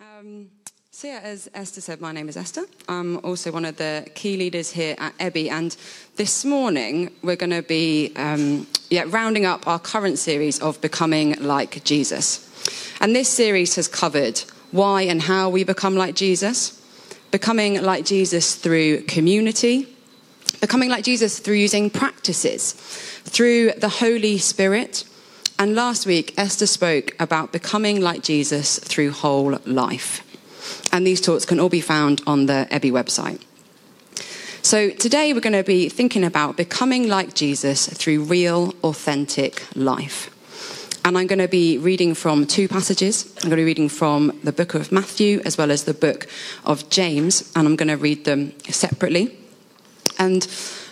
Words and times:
Um, 0.00 0.48
so 0.90 1.08
yeah, 1.08 1.20
as 1.22 1.50
Esther 1.52 1.82
said, 1.82 2.00
my 2.00 2.10
name 2.10 2.30
is 2.30 2.36
Esther. 2.38 2.64
I'm 2.88 3.18
also 3.18 3.52
one 3.52 3.66
of 3.66 3.76
the 3.76 4.08
key 4.14 4.38
leaders 4.38 4.70
here 4.70 4.96
at 4.98 5.16
Ebby, 5.18 5.50
and 5.50 5.76
this 6.16 6.42
morning 6.42 7.10
we're 7.22 7.36
going 7.36 7.50
to 7.50 7.60
be 7.60 8.14
um, 8.16 8.66
yeah, 8.88 9.04
rounding 9.08 9.44
up 9.44 9.66
our 9.66 9.78
current 9.78 10.18
series 10.18 10.58
of 10.60 10.80
becoming 10.80 11.34
like 11.42 11.84
Jesus. 11.84 12.48
And 13.02 13.14
this 13.14 13.28
series 13.28 13.76
has 13.76 13.88
covered 13.88 14.38
why 14.70 15.02
and 15.02 15.20
how 15.20 15.50
we 15.50 15.64
become 15.64 15.96
like 15.96 16.14
Jesus, 16.14 16.80
becoming 17.30 17.82
like 17.82 18.06
Jesus 18.06 18.54
through 18.54 19.02
community, 19.02 19.86
becoming 20.62 20.88
like 20.88 21.04
Jesus 21.04 21.40
through 21.40 21.56
using 21.56 21.90
practices, 21.90 22.72
through 23.24 23.72
the 23.72 23.90
Holy 23.90 24.38
Spirit. 24.38 25.04
And 25.60 25.74
last 25.74 26.06
week, 26.06 26.32
Esther 26.38 26.66
spoke 26.66 27.14
about 27.20 27.52
becoming 27.52 28.00
like 28.00 28.22
Jesus 28.22 28.78
through 28.78 29.10
whole 29.10 29.58
life. 29.66 30.22
And 30.90 31.06
these 31.06 31.20
talks 31.20 31.44
can 31.44 31.60
all 31.60 31.68
be 31.68 31.82
found 31.82 32.22
on 32.26 32.46
the 32.46 32.66
Ebby 32.70 32.90
website. 32.90 33.42
So 34.62 34.88
today 34.88 35.34
we're 35.34 35.40
going 35.40 35.52
to 35.52 35.62
be 35.62 35.90
thinking 35.90 36.24
about 36.24 36.56
becoming 36.56 37.08
like 37.08 37.34
Jesus 37.34 37.88
through 37.88 38.22
real, 38.22 38.74
authentic 38.82 39.66
life. 39.76 40.34
And 41.04 41.18
I'm 41.18 41.26
going 41.26 41.40
to 41.40 41.46
be 41.46 41.76
reading 41.76 42.14
from 42.14 42.46
two 42.46 42.66
passages. 42.66 43.30
I'm 43.42 43.50
going 43.50 43.50
to 43.50 43.56
be 43.56 43.64
reading 43.64 43.90
from 43.90 44.40
the 44.42 44.52
book 44.52 44.72
of 44.72 44.90
Matthew 44.90 45.42
as 45.44 45.58
well 45.58 45.70
as 45.70 45.84
the 45.84 45.92
book 45.92 46.26
of 46.64 46.88
James, 46.88 47.52
and 47.54 47.68
I'm 47.68 47.76
going 47.76 47.88
to 47.88 47.98
read 47.98 48.24
them 48.24 48.54
separately. 48.70 49.36
And 50.18 50.48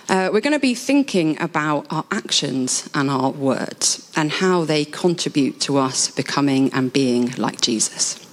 uh, 0.08 0.30
we're 0.32 0.40
going 0.40 0.54
to 0.54 0.58
be 0.58 0.74
thinking 0.74 1.40
about 1.40 1.86
our 1.90 2.04
actions 2.10 2.88
and 2.94 3.10
our 3.10 3.30
words 3.30 4.10
and 4.16 4.30
how 4.30 4.64
they 4.64 4.84
contribute 4.84 5.60
to 5.60 5.76
us 5.76 6.10
becoming 6.10 6.72
and 6.72 6.92
being 6.92 7.30
like 7.32 7.60
Jesus. 7.60 8.24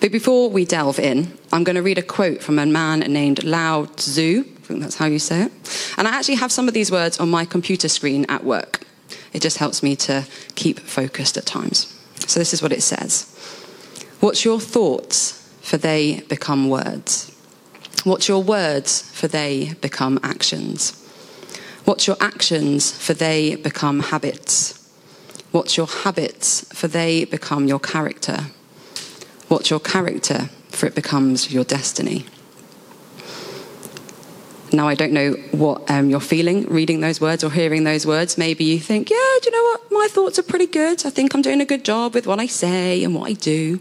But 0.00 0.10
before 0.10 0.50
we 0.50 0.64
delve 0.64 0.98
in, 0.98 1.36
I'm 1.52 1.62
going 1.62 1.76
to 1.76 1.82
read 1.82 1.98
a 1.98 2.02
quote 2.02 2.42
from 2.42 2.58
a 2.58 2.66
man 2.66 3.00
named 3.00 3.44
Lao 3.44 3.84
Tzu. 3.84 4.40
I 4.40 4.60
think 4.62 4.80
that's 4.80 4.96
how 4.96 5.06
you 5.06 5.18
say 5.18 5.42
it. 5.42 5.52
And 5.96 6.08
I 6.08 6.12
actually 6.12 6.36
have 6.36 6.50
some 6.50 6.68
of 6.68 6.74
these 6.74 6.90
words 6.90 7.20
on 7.20 7.30
my 7.30 7.44
computer 7.44 7.88
screen 7.88 8.24
at 8.28 8.42
work. 8.42 8.84
It 9.32 9.42
just 9.42 9.58
helps 9.58 9.82
me 9.82 9.94
to 9.96 10.26
keep 10.54 10.80
focused 10.80 11.36
at 11.36 11.46
times. 11.46 11.86
So 12.26 12.40
this 12.40 12.54
is 12.54 12.62
what 12.62 12.72
it 12.72 12.82
says 12.82 13.26
What's 14.20 14.44
your 14.44 14.60
thoughts, 14.60 15.48
for 15.60 15.76
they 15.76 16.20
become 16.28 16.68
words? 16.68 17.31
What's 18.04 18.28
your 18.28 18.42
words, 18.42 19.02
for 19.12 19.28
they 19.28 19.74
become 19.80 20.18
actions? 20.22 20.98
What's 21.84 22.06
your 22.06 22.16
actions, 22.20 22.90
for 22.90 23.14
they 23.14 23.56
become 23.56 24.00
habits? 24.00 24.78
What's 25.52 25.76
your 25.76 25.86
habits, 25.86 26.64
for 26.74 26.88
they 26.88 27.24
become 27.24 27.66
your 27.66 27.78
character? 27.78 28.46
What's 29.48 29.70
your 29.70 29.80
character, 29.80 30.50
for 30.70 30.86
it 30.86 30.94
becomes 30.94 31.52
your 31.52 31.64
destiny? 31.64 32.26
Now, 34.72 34.88
I 34.88 34.94
don't 34.94 35.12
know 35.12 35.32
what 35.50 35.90
um, 35.90 36.08
you're 36.08 36.20
feeling 36.20 36.64
reading 36.66 37.00
those 37.00 37.20
words 37.20 37.44
or 37.44 37.50
hearing 37.50 37.84
those 37.84 38.06
words. 38.06 38.38
Maybe 38.38 38.64
you 38.64 38.80
think, 38.80 39.10
yeah, 39.10 39.16
do 39.42 39.50
you 39.50 39.52
know 39.52 39.62
what? 39.62 39.92
My 39.92 40.08
thoughts 40.10 40.38
are 40.38 40.42
pretty 40.42 40.66
good. 40.66 41.04
I 41.04 41.10
think 41.10 41.34
I'm 41.34 41.42
doing 41.42 41.60
a 41.60 41.66
good 41.66 41.84
job 41.84 42.14
with 42.14 42.26
what 42.26 42.40
I 42.40 42.46
say 42.46 43.04
and 43.04 43.14
what 43.14 43.28
I 43.28 43.34
do. 43.34 43.80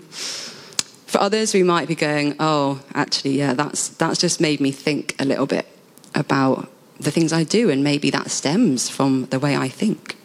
For 1.12 1.20
others, 1.20 1.54
we 1.54 1.62
might 1.62 1.90
be 1.90 1.95
going, 1.95 2.38
oh, 2.40 2.81
actually, 2.94 3.38
yeah, 3.38 3.54
that's, 3.54 3.90
that's 3.90 4.17
just 4.17 4.40
made 4.40 4.62
me 4.62 4.72
think 4.72 5.14
a 5.20 5.26
little 5.26 5.45
bit 5.45 5.67
about 6.16 6.70
the 7.02 7.12
things 7.12 7.34
I 7.34 7.44
do, 7.44 7.70
and 7.70 7.84
maybe 7.84 8.09
that 8.12 8.31
stems 8.31 8.88
from 8.88 9.26
the 9.26 9.38
way 9.38 9.58
I 9.58 9.67
think. 9.67 10.16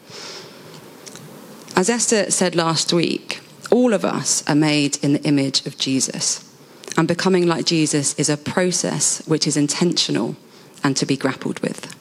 As 1.75 1.91
Esther 1.91 2.31
said 2.31 2.55
last 2.55 2.92
week, 2.92 3.41
all 3.73 3.92
of 3.92 4.05
us 4.05 4.48
are 4.48 4.55
made 4.55 5.03
in 5.03 5.14
the 5.14 5.23
image 5.25 5.67
of 5.67 5.77
Jesus. 5.77 6.48
And 6.97 7.09
becoming 7.09 7.48
like 7.48 7.67
Jesus 7.67 8.14
is 8.14 8.31
a 8.31 8.37
process 8.37 9.27
which 9.27 9.48
is 9.48 9.57
intentional 9.57 10.37
and 10.84 10.97
to 10.98 11.05
be 11.05 11.17
grappled 11.17 11.58
with. 11.63 11.95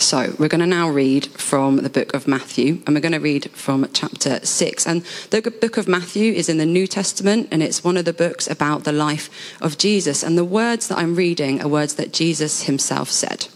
So, 0.00 0.32
we're 0.38 0.48
going 0.48 0.60
to 0.60 0.66
now 0.66 0.88
read 0.88 1.26
from 1.26 1.78
the 1.78 1.90
book 1.90 2.14
of 2.14 2.28
Matthew, 2.28 2.80
and 2.86 2.94
we're 2.94 3.00
going 3.00 3.12
to 3.12 3.18
read 3.18 3.50
from 3.50 3.86
chapter 3.92 4.44
6. 4.46 4.86
And 4.86 5.02
the 5.30 5.42
book 5.42 5.76
of 5.76 5.88
Matthew 5.88 6.32
is 6.32 6.48
in 6.48 6.58
the 6.58 6.64
New 6.64 6.86
Testament, 6.86 7.48
and 7.50 7.64
it's 7.64 7.82
one 7.82 7.96
of 7.96 8.04
the 8.04 8.12
books 8.12 8.48
about 8.48 8.84
the 8.84 8.92
life 8.92 9.28
of 9.60 9.76
Jesus. 9.76 10.22
And 10.22 10.38
the 10.38 10.44
words 10.44 10.86
that 10.86 10.98
I'm 10.98 11.16
reading 11.16 11.60
are 11.60 11.68
words 11.68 11.96
that 11.96 12.12
Jesus 12.12 12.62
himself 12.62 13.10
said. 13.10 13.48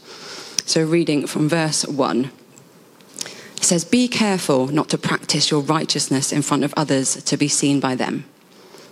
So, 0.67 0.85
reading 0.85 1.29
from 1.29 1.49
verse 1.49 1.87
1. 1.87 2.25
He 3.59 3.65
says, 3.65 3.85
Be 3.85 4.09
careful 4.09 4.67
not 4.67 4.89
to 4.89 4.99
practice 4.99 5.49
your 5.49 5.61
righteousness 5.61 6.33
in 6.33 6.43
front 6.43 6.65
of 6.65 6.75
others 6.77 7.23
to 7.23 7.37
be 7.37 7.49
seen 7.49 7.79
by 7.79 7.95
them. 7.95 8.25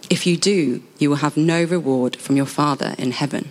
If 0.08 0.24
you 0.24 0.36
do, 0.36 0.84
you 0.98 1.10
will 1.10 1.16
have 1.16 1.36
no 1.36 1.64
reward 1.64 2.14
from 2.14 2.36
your 2.36 2.46
Father 2.46 2.94
in 2.96 3.10
heaven. 3.10 3.50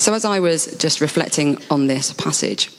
So, 0.00 0.14
as 0.14 0.24
I 0.24 0.40
was 0.40 0.64
just 0.78 1.02
reflecting 1.02 1.58
on 1.68 1.86
this 1.86 2.14
passage, 2.14 2.72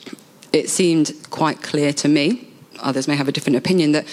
it 0.52 0.72
seemed 0.72 1.14
quite 1.30 1.62
clear 1.62 1.94
to 1.94 2.08
me, 2.08 2.48
others 2.80 3.08
may 3.08 3.16
have 3.16 3.28
a 3.28 3.32
different 3.32 3.58
opinion, 3.58 3.92
that 3.92 4.08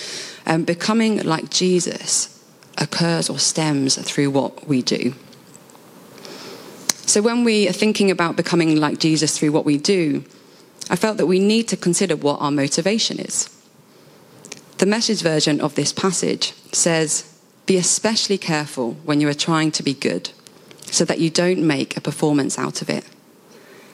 um, 0.44 0.64
becoming 0.64 1.22
like 1.22 1.48
Jesus 1.48 2.44
occurs 2.76 3.30
or 3.30 3.38
stems 3.38 3.96
through 3.96 4.30
what 4.30 4.68
we 4.68 4.82
do. 4.82 5.14
So, 7.06 7.22
when 7.22 7.44
we 7.44 7.66
are 7.66 7.72
thinking 7.72 8.10
about 8.10 8.36
becoming 8.36 8.76
like 8.76 8.98
Jesus 8.98 9.38
through 9.38 9.52
what 9.52 9.64
we 9.64 9.78
do, 9.78 10.22
I 10.90 10.96
felt 10.96 11.16
that 11.16 11.24
we 11.24 11.38
need 11.38 11.66
to 11.68 11.78
consider 11.78 12.14
what 12.14 12.42
our 12.42 12.50
motivation 12.50 13.18
is. 13.18 13.48
The 14.76 14.86
message 14.86 15.22
version 15.22 15.62
of 15.62 15.76
this 15.76 15.94
passage 15.94 16.52
says, 16.72 17.40
Be 17.64 17.78
especially 17.78 18.36
careful 18.36 18.98
when 19.04 19.22
you 19.22 19.30
are 19.30 19.44
trying 19.48 19.70
to 19.72 19.82
be 19.82 19.94
good 19.94 20.28
so 20.90 21.04
that 21.04 21.18
you 21.18 21.30
don't 21.30 21.66
make 21.66 21.96
a 21.96 22.00
performance 22.00 22.58
out 22.58 22.82
of 22.82 22.90
it. 22.90 23.04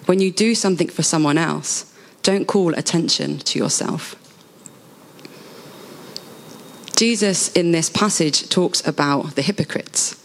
When 0.06 0.20
you 0.20 0.30
do 0.30 0.54
something 0.54 0.88
for 0.88 1.02
someone 1.02 1.38
else, 1.38 1.92
don't 2.22 2.46
call 2.46 2.74
attention 2.74 3.38
to 3.38 3.58
yourself. 3.58 4.16
Jesus 6.96 7.50
in 7.52 7.72
this 7.72 7.90
passage 7.90 8.48
talks 8.48 8.86
about 8.86 9.34
the 9.34 9.42
hypocrites. 9.42 10.20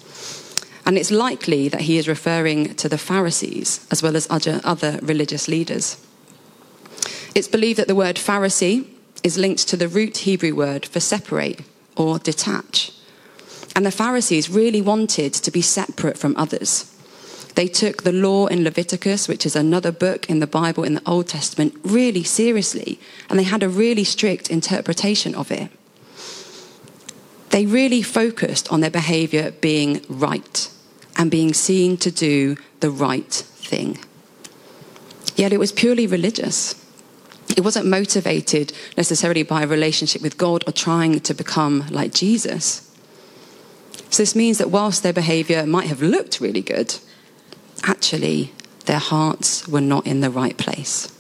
And 0.86 0.98
it's 0.98 1.12
likely 1.12 1.70
that 1.70 1.82
he 1.82 1.98
is 1.98 2.08
referring 2.08 2.76
to 2.76 2.90
the 2.90 2.98
Pharisees 2.98 3.86
as 3.92 4.02
well 4.02 4.16
as 4.16 4.28
other 4.30 5.00
religious 5.02 5.48
leaders. 5.48 5.98
It's 7.36 7.48
believed 7.48 7.80
that 7.80 7.88
the 7.88 7.96
word 7.96 8.16
Pharisee 8.16 8.88
is 9.24 9.38
linked 9.38 9.68
to 9.68 9.78
the 9.78 9.88
root 9.88 10.18
Hebrew 10.18 10.56
word 10.56 10.86
for 10.86 11.00
separate 11.00 11.62
or 11.96 12.20
detach. 12.20 12.92
And 13.80 13.86
the 13.86 13.92
Pharisees 13.92 14.50
really 14.50 14.82
wanted 14.82 15.34
to 15.34 15.52
be 15.52 15.62
separate 15.62 16.18
from 16.18 16.36
others. 16.36 16.94
They 17.56 17.70
took 17.70 18.04
the 18.04 18.12
law 18.12 18.48
in 18.48 18.66
Leviticus, 18.66 19.30
which 19.30 19.46
is 19.46 19.56
another 19.56 19.90
book 19.90 20.30
in 20.30 20.40
the 20.40 20.48
Bible 20.48 20.84
in 20.84 20.96
the 20.96 21.10
Old 21.10 21.30
Testament, 21.30 21.76
really 21.82 22.26
seriously, 22.26 23.00
and 23.30 23.40
they 23.40 23.44
had 23.44 23.64
a 23.64 23.70
really 23.70 24.04
strict 24.04 24.50
interpretation 24.50 25.34
of 25.34 25.50
it. 25.50 25.72
They 27.52 27.66
really 27.66 28.02
focused 28.02 28.70
on 28.70 28.82
their 28.82 28.92
behavior 28.92 29.52
being 29.62 30.02
right 30.10 30.70
and 31.18 31.32
being 31.32 31.54
seen 31.54 31.96
to 32.00 32.12
do 32.12 32.58
the 32.82 32.92
right 32.92 33.32
thing. 33.32 33.98
Yet 35.38 35.54
it 35.54 35.58
was 35.58 35.72
purely 35.72 36.06
religious. 36.06 36.76
It 37.56 37.64
wasn't 37.64 37.86
motivated 37.86 38.74
necessarily 38.98 39.44
by 39.44 39.64
a 39.64 39.68
relationship 39.68 40.22
with 40.22 40.38
God 40.38 40.66
or 40.68 40.74
trying 40.74 41.22
to 41.22 41.34
become 41.34 41.88
like 41.90 42.14
Jesus. 42.14 42.89
So 44.10 44.24
this 44.24 44.36
means 44.36 44.58
that 44.58 44.72
whilst 44.72 45.04
their 45.04 45.14
behavior 45.14 45.66
might 45.66 45.88
have 45.88 46.02
looked 46.02 46.42
really 46.42 46.62
good, 46.62 46.96
actually 47.84 48.54
their 48.86 49.00
hearts 49.00 49.68
were 49.68 49.82
not 49.82 50.08
in 50.08 50.22
the 50.22 50.32
right 50.32 50.58
place. 50.58 51.16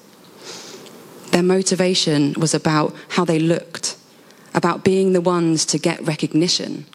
Their 1.31 1.43
motivation 1.43 2.33
was 2.39 2.53
about 2.53 2.95
how 3.09 3.25
they 3.25 3.39
looked, 3.39 3.95
about 4.53 4.83
being 4.83 5.13
the 5.13 5.21
ones 5.21 5.65
to 5.67 5.77
get 5.77 6.01
recognition, 6.01 6.85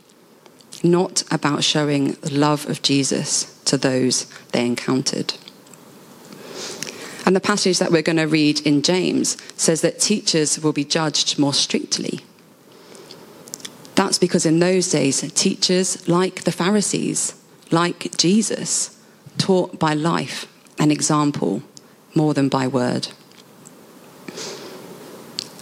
not 0.83 1.23
about 1.31 1.63
showing 1.63 2.13
the 2.15 2.35
love 2.35 2.69
of 2.69 2.83
Jesus 2.83 3.61
to 3.65 3.77
those 3.77 4.25
they 4.53 4.67
encountered. 4.67 5.35
And 7.25 7.35
the 7.35 7.41
passage 7.41 7.79
that 7.79 7.91
we're 7.91 8.03
going 8.03 8.17
to 8.17 8.27
read 8.27 8.61
in 8.67 8.83
James 8.83 9.37
says 9.57 9.81
that 9.81 10.01
teachers 10.01 10.59
will 10.59 10.73
be 10.73 10.85
judged 10.85 11.39
more 11.39 11.55
strictly 11.55 12.21
That's 13.95 14.19
because 14.19 14.45
in 14.45 14.59
those 14.59 14.91
days, 14.91 15.21
teachers 15.33 16.09
like 16.09 16.45
the 16.45 16.53
Pharisees, 16.53 17.35
like 17.71 18.17
Jesus, 18.17 18.99
taught 19.39 19.79
by 19.79 19.95
life 19.95 20.47
and 20.79 20.91
example 20.91 21.63
more 22.15 22.35
than 22.35 22.49
by 22.49 22.67
word. 22.67 23.09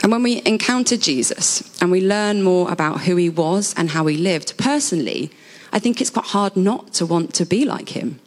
And 0.03 0.11
when 0.11 0.23
we 0.23 0.43
encounter 0.45 0.97
Jesus 0.97 1.81
and 1.81 1.91
we 1.91 2.01
learn 2.01 2.43
more 2.43 2.71
about 2.73 3.03
who 3.03 3.17
he 3.17 3.31
was 3.31 3.73
and 3.77 3.91
how 3.91 4.07
he 4.07 4.17
lived, 4.17 4.59
personally, 4.59 5.31
I 5.73 5.79
think 5.79 6.01
it's 6.01 6.11
quite 6.11 6.27
hard 6.27 6.57
not 6.57 6.93
to 6.95 7.07
want 7.07 7.35
to 7.35 7.47
be 7.47 7.65
like 7.65 7.91
him. 7.91 8.19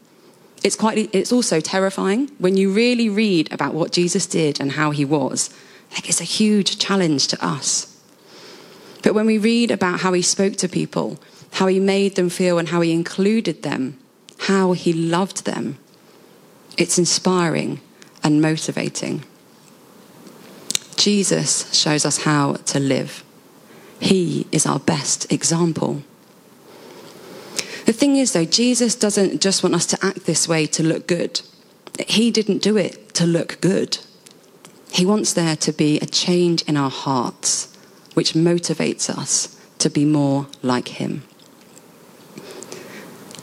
It's, 0.63 0.75
quite, 0.75 1.13
it's 1.13 1.31
also 1.31 1.60
terrifying 1.60 2.31
when 2.40 2.58
you 2.58 2.72
really 2.72 3.10
read 3.10 3.51
about 3.51 3.74
what 3.74 3.92
Jesus 3.92 4.25
did 4.25 4.60
and 4.60 4.72
how 4.72 4.92
he 4.92 5.04
was. 5.04 5.50
Like 5.92 6.10
it's 6.10 6.22
a 6.22 6.25
huge 6.25 6.80
challenge 6.80 7.28
to 7.28 7.46
us. 7.46 7.94
But 9.06 9.13
when 9.13 9.28
we 9.28 9.38
read 9.38 9.69
about 9.69 10.00
how 10.00 10.13
he 10.13 10.24
spoke 10.24 10.56
to 10.56 10.68
people, 10.68 11.19
how 11.52 11.68
he 11.68 11.80
made 11.80 12.16
them 12.16 12.28
feel, 12.28 12.57
and 12.57 12.69
how 12.69 12.81
he 12.81 12.92
included 12.92 13.62
them, 13.62 14.00
how 14.40 14.72
he 14.72 14.94
loved 14.94 15.46
them, 15.46 15.78
it's 16.75 16.98
inspiring 16.98 17.81
and 18.24 18.42
motivating. 18.42 19.24
Jesus 20.96 21.72
shows 21.72 22.04
us 22.04 22.24
how 22.24 22.54
to 22.54 22.80
live. 22.80 23.24
He 24.00 24.48
is 24.52 24.66
our 24.66 24.80
best 24.80 25.31
example. 25.31 26.01
The 27.86 27.94
thing 27.94 28.16
is, 28.16 28.34
though, 28.34 28.44
Jesus 28.44 28.96
doesn't 28.96 29.40
just 29.40 29.62
want 29.62 29.75
us 29.75 29.86
to 29.86 30.04
act 30.04 30.25
this 30.25 30.48
way 30.48 30.66
to 30.66 30.81
look 30.81 31.06
good. 31.06 31.42
He 32.08 32.31
didn't 32.31 32.63
do 32.63 32.75
it 32.75 33.13
to 33.13 33.28
look 33.28 33.62
good. 33.62 34.00
He 34.92 35.06
wants 35.06 35.31
there 35.31 35.56
to 35.58 35.72
be 35.72 36.00
a 36.00 36.08
change 36.08 36.63
in 36.63 36.75
our 36.75 36.90
hearts 36.90 37.75
which 38.15 38.33
motivates 38.33 39.09
us 39.09 39.56
to 39.77 39.89
be 39.89 40.06
more 40.06 40.47
like 40.63 40.88
Him. 40.88 41.23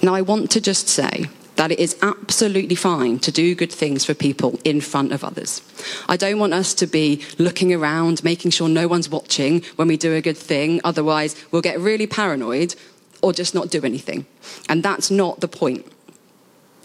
Now, 0.03 0.15
I 0.15 0.23
want 0.23 0.51
to 0.51 0.61
just 0.61 0.89
say 0.89 1.27
that 1.55 1.71
it 1.71 1.79
is 1.79 1.97
absolutely 2.03 2.75
fine 2.75 3.21
to 3.21 3.31
do 3.31 3.55
good 3.55 3.71
things 3.71 4.05
for 4.05 4.15
people 4.15 4.59
in 4.65 4.81
front 4.81 5.13
of 5.13 5.23
others. 5.23 5.63
I 6.09 6.17
don't 6.17 6.41
want 6.41 6.55
us 6.55 6.75
to 6.75 6.87
be 6.89 7.23
looking 7.39 7.73
around, 7.73 8.25
making 8.25 8.51
sure 8.51 8.69
no 8.69 8.89
one's 8.89 9.09
watching 9.09 9.63
when 9.77 9.87
we 9.87 9.97
do 9.97 10.15
a 10.15 10.21
good 10.21 10.37
thing. 10.37 10.81
Otherwise, 10.83 11.37
we'll 11.53 11.63
get 11.63 11.79
really 11.79 12.09
paranoid 12.09 12.75
or 13.23 13.33
just 13.33 13.55
not 13.55 13.71
do 13.71 13.85
anything. 13.85 14.27
And 14.69 14.83
that's 14.83 15.11
not 15.11 15.41
the 15.41 15.47
point. 15.47 15.87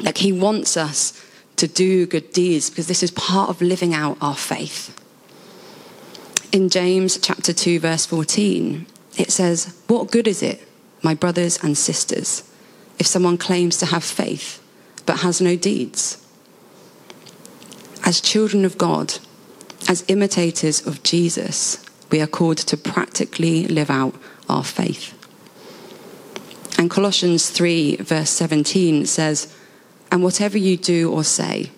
Like, 0.03 0.17
He 0.17 0.31
wants 0.31 0.77
us 0.77 1.19
to 1.55 1.67
do 1.67 2.05
good 2.05 2.31
deeds 2.31 2.69
because 2.69 2.87
this 2.87 3.01
is 3.01 3.09
part 3.11 3.49
of 3.49 3.61
living 3.61 3.95
out 3.95 4.17
our 4.21 4.35
faith 4.35 4.93
in 6.51 6.69
James 6.69 7.17
chapter 7.17 7.53
2 7.53 7.79
verse 7.79 8.05
14, 8.05 8.85
it 9.17 9.31
says, 9.31 9.73
"What 9.87 10.11
good 10.11 10.27
is 10.27 10.41
it, 10.41 10.67
my 11.01 11.13
brothers 11.13 11.57
and 11.61 11.77
sisters, 11.77 12.43
if 12.99 13.07
someone 13.07 13.37
claims 13.37 13.77
to 13.77 13.87
have 13.87 14.03
faith 14.03 14.59
but 15.05 15.19
has 15.19 15.41
no 15.41 15.55
deeds?" 15.55 16.17
As 18.03 18.21
children 18.21 18.63
of 18.63 18.77
God, 18.77 19.15
as 19.87 20.05
imitators 20.07 20.85
of 20.85 21.03
Jesus, 21.03 21.77
we 22.09 22.21
are 22.21 22.27
called 22.27 22.57
to 22.57 22.77
practically 22.77 23.67
live 23.67 23.89
out 23.89 24.15
our 24.47 24.63
faith. 24.63 25.13
And 26.77 26.89
Colossians 26.89 27.49
3, 27.49 27.97
verse 27.97 28.29
17 28.29 29.05
says, 29.05 29.47
And 30.11 30.23
whatever 30.23 30.57
you 30.57 30.77
do 30.77 31.11
or 31.11 31.23
say, 31.23 31.71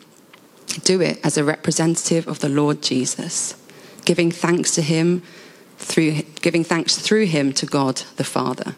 do 0.84 1.02
it 1.02 1.20
as 1.24 1.38
a 1.38 1.44
representative 1.44 2.28
of 2.28 2.40
the 2.40 2.50
Lord 2.50 2.84
Jesus 2.84 3.56
giving 4.10 4.32
thanks 4.32 4.72
to 4.72 4.82
him 4.82 5.22
through 5.78 6.24
giving 6.42 6.64
thanks 6.64 6.98
through 6.98 7.28
him 7.28 7.54
to 7.54 7.68
God 7.68 7.98
the 8.16 8.24
Father. 8.24 8.76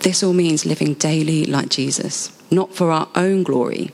This 0.00 0.24
all 0.24 0.32
means 0.32 0.66
living 0.66 0.94
daily 0.94 1.44
like 1.44 1.68
Jesus, 1.68 2.36
not 2.50 2.74
for 2.74 2.90
our 2.90 3.08
own 3.14 3.44
glory, 3.44 3.92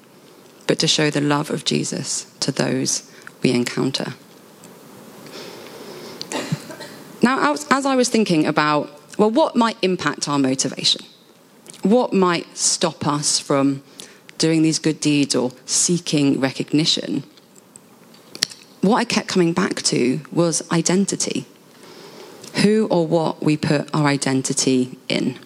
but 0.66 0.78
to 0.78 0.88
show 0.88 1.10
the 1.10 1.20
love 1.20 1.50
of 1.50 1.66
Jesus 1.66 2.34
to 2.40 2.50
those 2.50 3.12
we 3.42 3.50
encounter. 3.50 4.14
Now, 7.22 7.52
as 7.52 7.84
I 7.84 7.94
was 7.94 8.08
thinking 8.08 8.46
about, 8.46 8.88
well, 9.18 9.30
what 9.30 9.54
might 9.54 9.76
impact 9.82 10.30
our 10.30 10.38
motivation? 10.38 11.04
What 11.82 12.14
might 12.14 12.56
stop 12.56 13.06
us 13.06 13.38
from 13.38 13.82
doing 14.38 14.62
these 14.62 14.78
good 14.78 14.98
deeds 14.98 15.34
or 15.34 15.52
seeking 15.66 16.40
recognition? 16.40 17.24
What 18.82 18.96
I 18.96 19.04
kept 19.04 19.28
coming 19.28 19.52
back 19.52 19.82
to 19.82 20.20
was 20.30 20.62
identity. 20.70 21.46
Who 22.62 22.86
or 22.90 23.06
what 23.06 23.42
we 23.42 23.56
put 23.56 23.88
our 23.94 24.06
identity 24.06 24.98
in. 25.08 25.38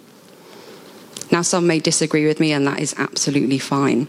Now, 1.31 1.43
some 1.43 1.67
may 1.67 1.79
disagree 1.79 2.27
with 2.27 2.41
me, 2.41 2.53
and 2.53 2.67
that 2.67 2.81
is 2.81 2.95
absolutely 2.99 3.59
fine. 3.59 4.09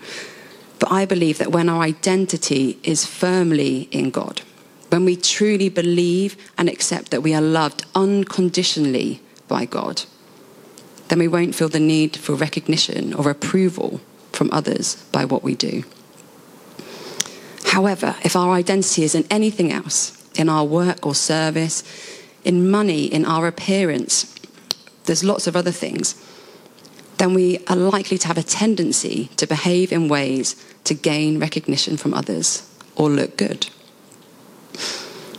But 0.80 0.92
I 0.92 1.06
believe 1.06 1.38
that 1.40 1.52
when 1.52 1.70
our 1.70 1.82
identity 1.82 2.80
is 2.84 3.06
firmly 3.06 3.88
in 3.92 4.12
God, 4.12 4.42
when 4.90 5.04
we 5.04 5.16
truly 5.16 5.70
believe 5.70 6.38
and 6.58 6.70
accept 6.70 7.12
that 7.12 7.22
we 7.22 7.34
are 7.34 7.42
loved 7.42 7.86
unconditionally 7.96 9.22
by 9.48 9.66
God, 9.66 10.04
then 11.10 11.20
we 11.20 11.28
won't 11.28 11.56
feel 11.56 11.70
the 11.70 11.80
need 11.80 12.16
for 12.16 12.34
recognition 12.34 13.14
or 13.14 13.30
approval 13.30 14.00
from 14.32 14.50
others 14.52 14.96
by 15.12 15.26
what 15.26 15.44
we 15.44 15.56
do. 15.56 15.84
However, 17.68 18.16
if 18.24 18.36
our 18.36 18.54
identity 18.54 19.04
is 19.04 19.14
in 19.14 19.26
anything 19.30 19.72
else, 19.72 20.14
in 20.36 20.50
our 20.50 20.66
work 20.66 21.06
or 21.06 21.14
service, 21.14 21.84
in 22.44 22.70
money, 22.70 23.06
in 23.06 23.26
our 23.26 23.46
appearance, 23.46 24.34
there's 25.06 25.24
lots 25.24 25.48
of 25.48 25.56
other 25.56 25.72
things, 25.72 26.16
then 27.18 27.34
we 27.34 27.60
are 27.68 27.76
likely 27.76 28.18
to 28.20 28.28
have 28.28 28.38
a 28.38 28.44
tendency 28.44 29.30
to 29.38 29.46
behave 29.48 29.92
in 29.92 30.08
ways 30.08 30.56
to 30.86 30.94
gain 30.94 31.40
recognition 31.40 31.98
from 31.98 32.14
others 32.14 32.64
or 32.96 33.10
look 33.10 33.36
good. 33.38 33.68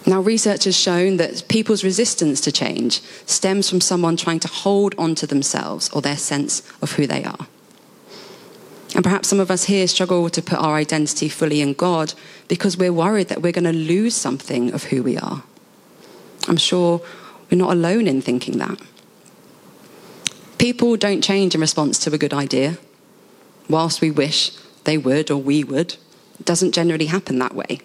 Now, 0.07 0.21
research 0.21 0.65
has 0.65 0.77
shown 0.77 1.19
that 1.19 1.49
people's 1.49 1.85
resistance 1.85 2.41
to 2.43 2.53
change 2.53 3.01
stems 3.27 3.69
from 3.69 3.81
someone 3.81 4.17
trying 4.17 4.41
to 4.41 4.49
hold 4.49 4.95
on 4.97 5.15
to 5.17 5.27
themselves 5.27 5.89
or 5.91 6.03
their 6.03 6.17
sense 6.17 6.63
of 6.83 6.93
who 6.93 7.07
they 7.07 7.25
are. 7.25 7.47
And 8.95 9.05
perhaps 9.05 9.29
some 9.29 9.41
of 9.41 9.51
us 9.51 9.65
here 9.65 9.87
struggle 9.87 10.31
to 10.31 10.43
put 10.43 10.59
our 10.59 10.77
identity 10.77 11.29
fully 11.29 11.61
in 11.61 11.75
God 11.75 12.15
because 12.49 12.77
we're 12.77 12.93
worried 12.93 13.29
that 13.29 13.43
we're 13.43 13.53
going 13.53 13.65
to 13.65 13.73
lose 13.73 14.15
something 14.15 14.73
of 14.73 14.85
who 14.85 15.03
we 15.03 15.19
are. 15.19 15.43
I'm 16.49 16.57
sure 16.57 17.03
we're 17.51 17.59
not 17.59 17.73
alone 17.73 18.07
in 18.07 18.23
thinking 18.23 18.59
that. 18.59 18.81
People 20.57 20.97
don't 20.97 21.23
change 21.23 21.55
in 21.55 21.61
response 21.61 21.99
to 22.01 22.13
a 22.13 22.19
good 22.19 22.33
idea. 22.33 22.79
Whilst 23.69 24.01
we 24.01 24.11
wish 24.11 24.53
they 24.85 24.97
would 24.97 25.31
or 25.31 25.37
we 25.37 25.63
would, 25.63 25.97
it 26.41 26.47
doesn't 26.47 26.73
generally 26.73 27.07
happen 27.07 27.39
that 27.39 27.55
way. 27.55 27.81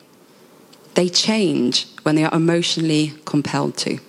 They 0.95 1.09
change 1.09 1.87
when 2.03 2.15
they 2.15 2.23
are 2.23 2.33
emotionally 2.33 3.13
compelled 3.25 3.77
to. 3.77 3.99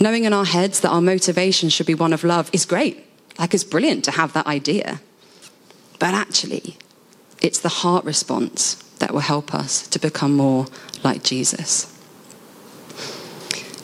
Knowing 0.00 0.24
in 0.24 0.32
our 0.32 0.44
heads 0.44 0.80
that 0.80 0.90
our 0.90 1.00
motivation 1.00 1.68
should 1.68 1.86
be 1.86 1.94
one 1.94 2.12
of 2.12 2.24
love 2.24 2.50
is 2.52 2.66
great. 2.66 3.05
Like, 3.38 3.54
it's 3.54 3.64
brilliant 3.64 4.04
to 4.04 4.10
have 4.12 4.32
that 4.32 4.46
idea. 4.46 5.00
But 5.98 6.14
actually, 6.14 6.76
it's 7.40 7.58
the 7.58 7.68
heart 7.68 8.04
response 8.04 8.74
that 8.98 9.12
will 9.12 9.20
help 9.20 9.54
us 9.54 9.86
to 9.88 9.98
become 9.98 10.36
more 10.36 10.66
like 11.04 11.22
Jesus. 11.22 11.92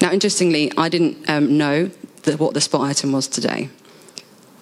Now, 0.01 0.11
interestingly, 0.11 0.73
I 0.77 0.89
didn't 0.89 1.29
um, 1.29 1.57
know 1.57 1.91
that 2.25 2.39
what 2.39 2.55
the 2.55 2.61
spot 2.61 2.83
item 2.83 3.13
was 3.13 3.29
today, 3.29 3.69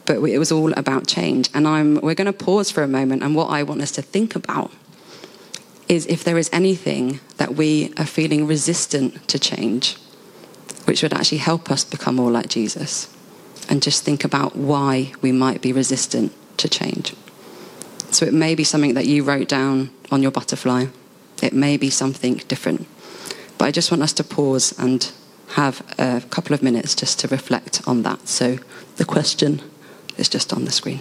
but 0.07 0.17
it 0.17 0.39
was 0.39 0.53
all 0.53 0.73
about 0.75 1.07
change. 1.07 1.51
And 1.55 1.67
I'm, 1.67 2.01
we're 2.01 2.15
going 2.15 2.27
to 2.27 2.33
pause 2.33 2.71
for 2.71 2.83
a 2.83 2.89
moment, 2.89 3.23
and 3.23 3.35
what 3.35 3.47
I 3.47 3.63
want 3.63 3.81
us 3.81 3.93
to 3.93 4.03
think 4.03 4.35
about 4.35 4.71
is 5.89 6.07
if 6.07 6.23
there 6.23 6.39
is 6.39 6.51
anything 6.53 7.21
that 7.39 7.55
we 7.55 7.93
are 7.97 8.07
feeling 8.07 8.47
resistant 8.47 9.27
to 9.29 9.39
change, 9.39 9.97
which 10.85 11.03
would 11.03 11.13
actually 11.13 11.39
help 11.39 11.71
us 11.71 11.85
become 11.85 12.17
more 12.17 12.31
like 12.31 12.49
Jesus 12.49 13.09
and 13.71 13.83
just 13.83 14.05
think 14.05 14.25
about 14.25 14.57
why 14.57 15.13
we 15.23 15.33
might 15.33 15.63
be 15.63 15.73
resistant 15.73 16.33
to 16.59 16.69
change. 16.69 17.15
So 18.11 18.27
it 18.27 18.35
may 18.35 18.55
be 18.55 18.65
something 18.65 18.95
that 18.95 19.07
you 19.07 19.23
wrote 19.23 19.49
down 19.49 19.91
on 20.11 20.21
your 20.21 20.33
butterfly, 20.33 20.87
it 21.43 21.53
may 21.53 21.77
be 21.77 21.89
something 21.89 22.35
different. 22.49 22.87
But 23.57 23.67
I 23.67 23.71
just 23.71 23.91
want 23.91 24.03
us 24.03 24.13
to 24.15 24.25
pause 24.25 24.77
and 24.79 25.11
have 25.51 25.83
a 25.99 26.23
couple 26.31 26.53
of 26.53 26.63
minutes 26.63 26.95
just 26.95 27.19
to 27.21 27.29
reflect 27.29 27.81
on 27.87 28.03
that. 28.03 28.29
So 28.29 28.59
the 28.97 29.05
question 29.05 29.63
is 30.19 30.29
just 30.29 30.53
on 30.53 30.65
the 30.65 30.71
screen. 30.71 31.01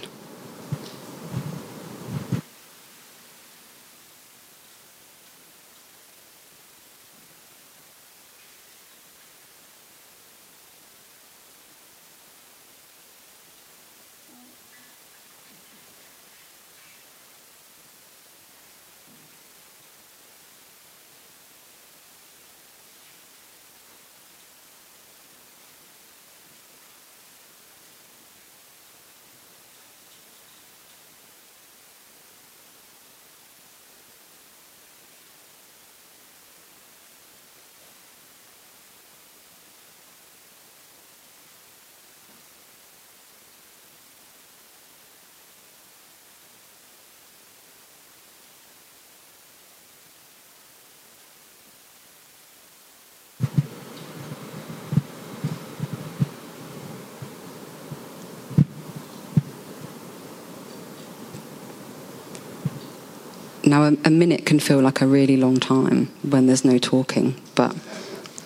Now, 63.70 63.84
a, 63.84 63.96
a 64.04 64.10
minute 64.10 64.48
can 64.48 64.60
feel 64.60 64.82
like 64.82 65.00
a 65.00 65.06
really 65.06 65.38
long 65.38 65.60
time 65.60 66.08
when 66.24 66.48
there's 66.48 66.66
no 66.66 66.80
talking, 66.80 67.40
but 67.54 67.76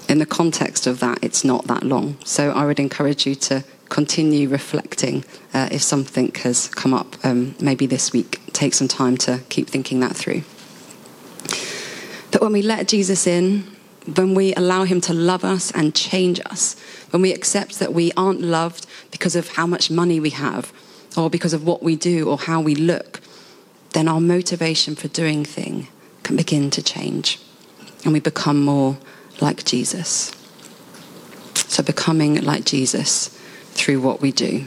in 0.09 0.19
the 0.19 0.25
context 0.25 0.85
of 0.85 0.99
that, 0.99 1.19
it's 1.21 1.45
not 1.45 1.65
that 1.67 1.83
long. 1.83 2.17
So 2.25 2.51
I 2.51 2.65
would 2.65 2.77
encourage 2.77 3.25
you 3.25 3.33
to 3.35 3.63
continue 3.87 4.49
reflecting 4.49 5.23
uh, 5.53 5.69
if 5.71 5.81
something 5.81 6.33
has 6.43 6.67
come 6.67 6.93
up 6.93 7.15
um, 7.23 7.55
maybe 7.61 7.85
this 7.85 8.11
week. 8.11 8.41
Take 8.51 8.73
some 8.73 8.89
time 8.89 9.15
to 9.19 9.39
keep 9.47 9.69
thinking 9.69 10.01
that 10.01 10.13
through. 10.13 10.43
That 12.31 12.41
when 12.41 12.51
we 12.51 12.61
let 12.61 12.89
Jesus 12.89 13.25
in, 13.25 13.63
when 14.17 14.35
we 14.35 14.53
allow 14.55 14.83
him 14.83 14.99
to 14.99 15.13
love 15.13 15.45
us 15.45 15.71
and 15.71 15.95
change 15.95 16.41
us, 16.47 16.75
when 17.11 17.21
we 17.21 17.31
accept 17.31 17.79
that 17.79 17.93
we 17.93 18.11
aren't 18.17 18.41
loved 18.41 18.87
because 19.09 19.37
of 19.37 19.47
how 19.51 19.67
much 19.67 19.89
money 19.89 20.19
we 20.19 20.31
have, 20.31 20.73
or 21.15 21.29
because 21.29 21.53
of 21.53 21.65
what 21.65 21.81
we 21.81 21.95
do, 21.95 22.27
or 22.27 22.37
how 22.37 22.59
we 22.59 22.75
look, 22.75 23.12
then 23.93 24.07
our 24.07 24.19
motivation 24.19 24.95
for 24.95 25.07
doing 25.07 25.45
thing 25.45 25.87
can 26.23 26.35
begin 26.35 26.69
to 26.71 26.81
change, 26.81 27.39
and 28.03 28.13
we 28.13 28.19
become 28.19 28.63
more 28.63 28.97
like 29.41 29.63
Jesus. 29.63 30.31
So, 31.55 31.83
becoming 31.83 32.41
like 32.43 32.65
Jesus 32.65 33.29
through 33.71 34.01
what 34.01 34.21
we 34.21 34.31
do. 34.31 34.65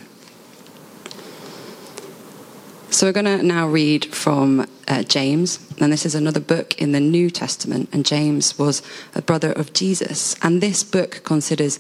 So, 2.91 3.07
we're 3.07 3.13
going 3.13 3.27
to 3.27 3.43
now 3.43 3.69
read 3.69 4.15
from 4.15 4.67
uh, 4.89 5.03
James, 5.03 5.59
and 5.81 5.93
this 5.93 6.07
is 6.07 6.15
another 6.15 6.41
book 6.41 6.81
in 6.81 6.93
the 6.93 7.01
New 7.01 7.31
Testament. 7.31 7.89
And 7.93 8.07
James 8.07 8.59
was 8.59 8.83
a 9.15 9.23
brother 9.23 9.53
of 9.53 9.73
Jesus. 9.73 10.37
And 10.43 10.61
this 10.61 10.83
book 10.83 11.23
considers 11.25 11.79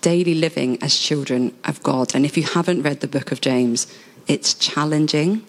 daily 0.00 0.34
living 0.34 0.82
as 0.82 0.96
children 0.96 1.56
of 1.64 1.82
God. 1.82 2.14
And 2.14 2.24
if 2.24 2.36
you 2.36 2.42
haven't 2.42 2.82
read 2.82 3.00
the 3.00 3.08
book 3.08 3.32
of 3.32 3.40
James, 3.40 3.86
it's 4.26 4.54
challenging, 4.54 5.44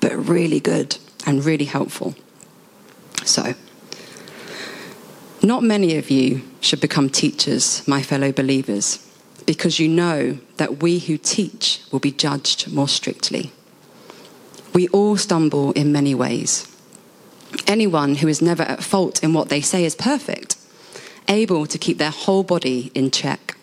but 0.00 0.12
really 0.16 0.60
good 0.60 0.96
and 1.26 1.44
really 1.44 1.64
helpful. 1.64 2.14
So, 3.24 3.54
not 5.42 5.62
many 5.62 5.96
of 5.96 6.10
you 6.10 6.42
should 6.60 6.80
become 6.80 7.10
teachers, 7.10 7.86
my 7.86 8.02
fellow 8.02 8.32
believers, 8.32 9.04
because 9.46 9.78
you 9.78 9.88
know 9.88 10.38
that 10.56 10.82
we 10.82 10.98
who 10.98 11.16
teach 11.16 11.80
will 11.90 12.00
be 12.00 12.10
judged 12.10 12.72
more 12.72 12.88
strictly. 12.88 13.52
We 14.74 14.88
all 14.88 15.16
stumble 15.16 15.72
in 15.72 15.92
many 15.92 16.14
ways. 16.14 16.66
Anyone 17.66 18.16
who 18.16 18.28
is 18.28 18.42
never 18.42 18.62
at 18.62 18.82
fault 18.82 19.22
in 19.22 19.32
what 19.32 19.48
they 19.48 19.60
say 19.60 19.84
is 19.84 19.94
perfect, 19.94 20.56
able 21.28 21.66
to 21.66 21.78
keep 21.78 21.98
their 21.98 22.10
whole 22.10 22.42
body 22.42 22.90
in 22.94 23.10
check. 23.10 23.56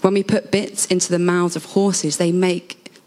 When 0.00 0.14
we 0.14 0.22
put 0.22 0.50
bits 0.50 0.86
into 0.86 1.10
the 1.10 1.18
mouths 1.18 1.56
of 1.56 1.66
horses 1.66 2.16
they 2.16 2.32
make 2.32 2.81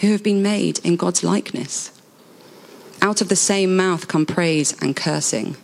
who 0.00 0.12
have 0.12 0.22
been 0.22 0.42
made 0.42 0.78
in 0.80 0.96
God's 0.96 1.22
likeness. 1.24 1.90
Out 3.00 3.20
of 3.20 3.28
the 3.28 3.36
same 3.36 3.76
mouth 3.76 4.08
come 4.08 4.26
praise 4.26 4.80
and 4.80 4.96
cursing. 4.96 5.56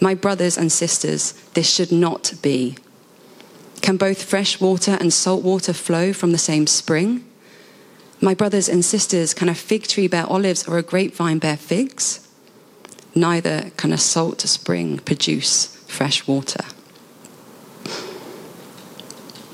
My 0.00 0.14
brothers 0.14 0.56
and 0.56 0.70
sisters, 0.70 1.32
this 1.54 1.68
should 1.68 1.90
not 1.90 2.34
be. 2.42 2.76
Can 3.80 3.96
both 3.96 4.22
fresh 4.22 4.60
water 4.60 4.96
and 5.00 5.12
salt 5.12 5.42
water 5.42 5.72
flow 5.72 6.12
from 6.12 6.32
the 6.32 6.38
same 6.38 6.66
spring? 6.66 7.24
My 8.20 8.34
brothers 8.34 8.68
and 8.68 8.84
sisters, 8.84 9.32
can 9.32 9.48
a 9.48 9.54
fig 9.54 9.86
tree 9.86 10.08
bear 10.08 10.26
olives 10.26 10.66
or 10.68 10.76
a 10.76 10.82
grapevine 10.82 11.38
bear 11.38 11.56
figs? 11.56 12.28
Neither 13.14 13.70
can 13.76 13.92
a 13.92 13.98
salt 13.98 14.40
spring 14.42 14.98
produce 14.98 15.66
fresh 15.86 16.26
water. 16.26 16.64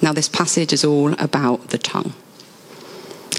Now, 0.02 0.12
this 0.12 0.28
passage 0.28 0.72
is 0.72 0.84
all 0.84 1.14
about 1.14 1.68
the 1.68 1.78
tongue. 1.78 2.14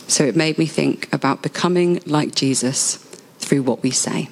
So 0.08 0.24
it 0.24 0.36
made 0.36 0.58
me 0.58 0.66
think 0.66 1.12
about 1.14 1.42
becoming 1.42 2.02
like 2.06 2.36
Jesus 2.36 2.98
through 3.40 3.64
what 3.64 3.82
we 3.84 3.92
say. 3.92 4.30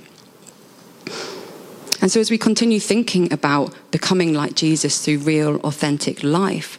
And 2.01 2.12
so, 2.12 2.20
as 2.20 2.30
we 2.30 2.38
continue 2.38 2.82
thinking 2.82 3.32
about 3.32 3.74
becoming 3.89 4.34
like 4.34 4.56
Jesus 4.56 5.03
through 5.03 5.20
real, 5.20 5.56
authentic 5.62 6.22
life, 6.22 6.77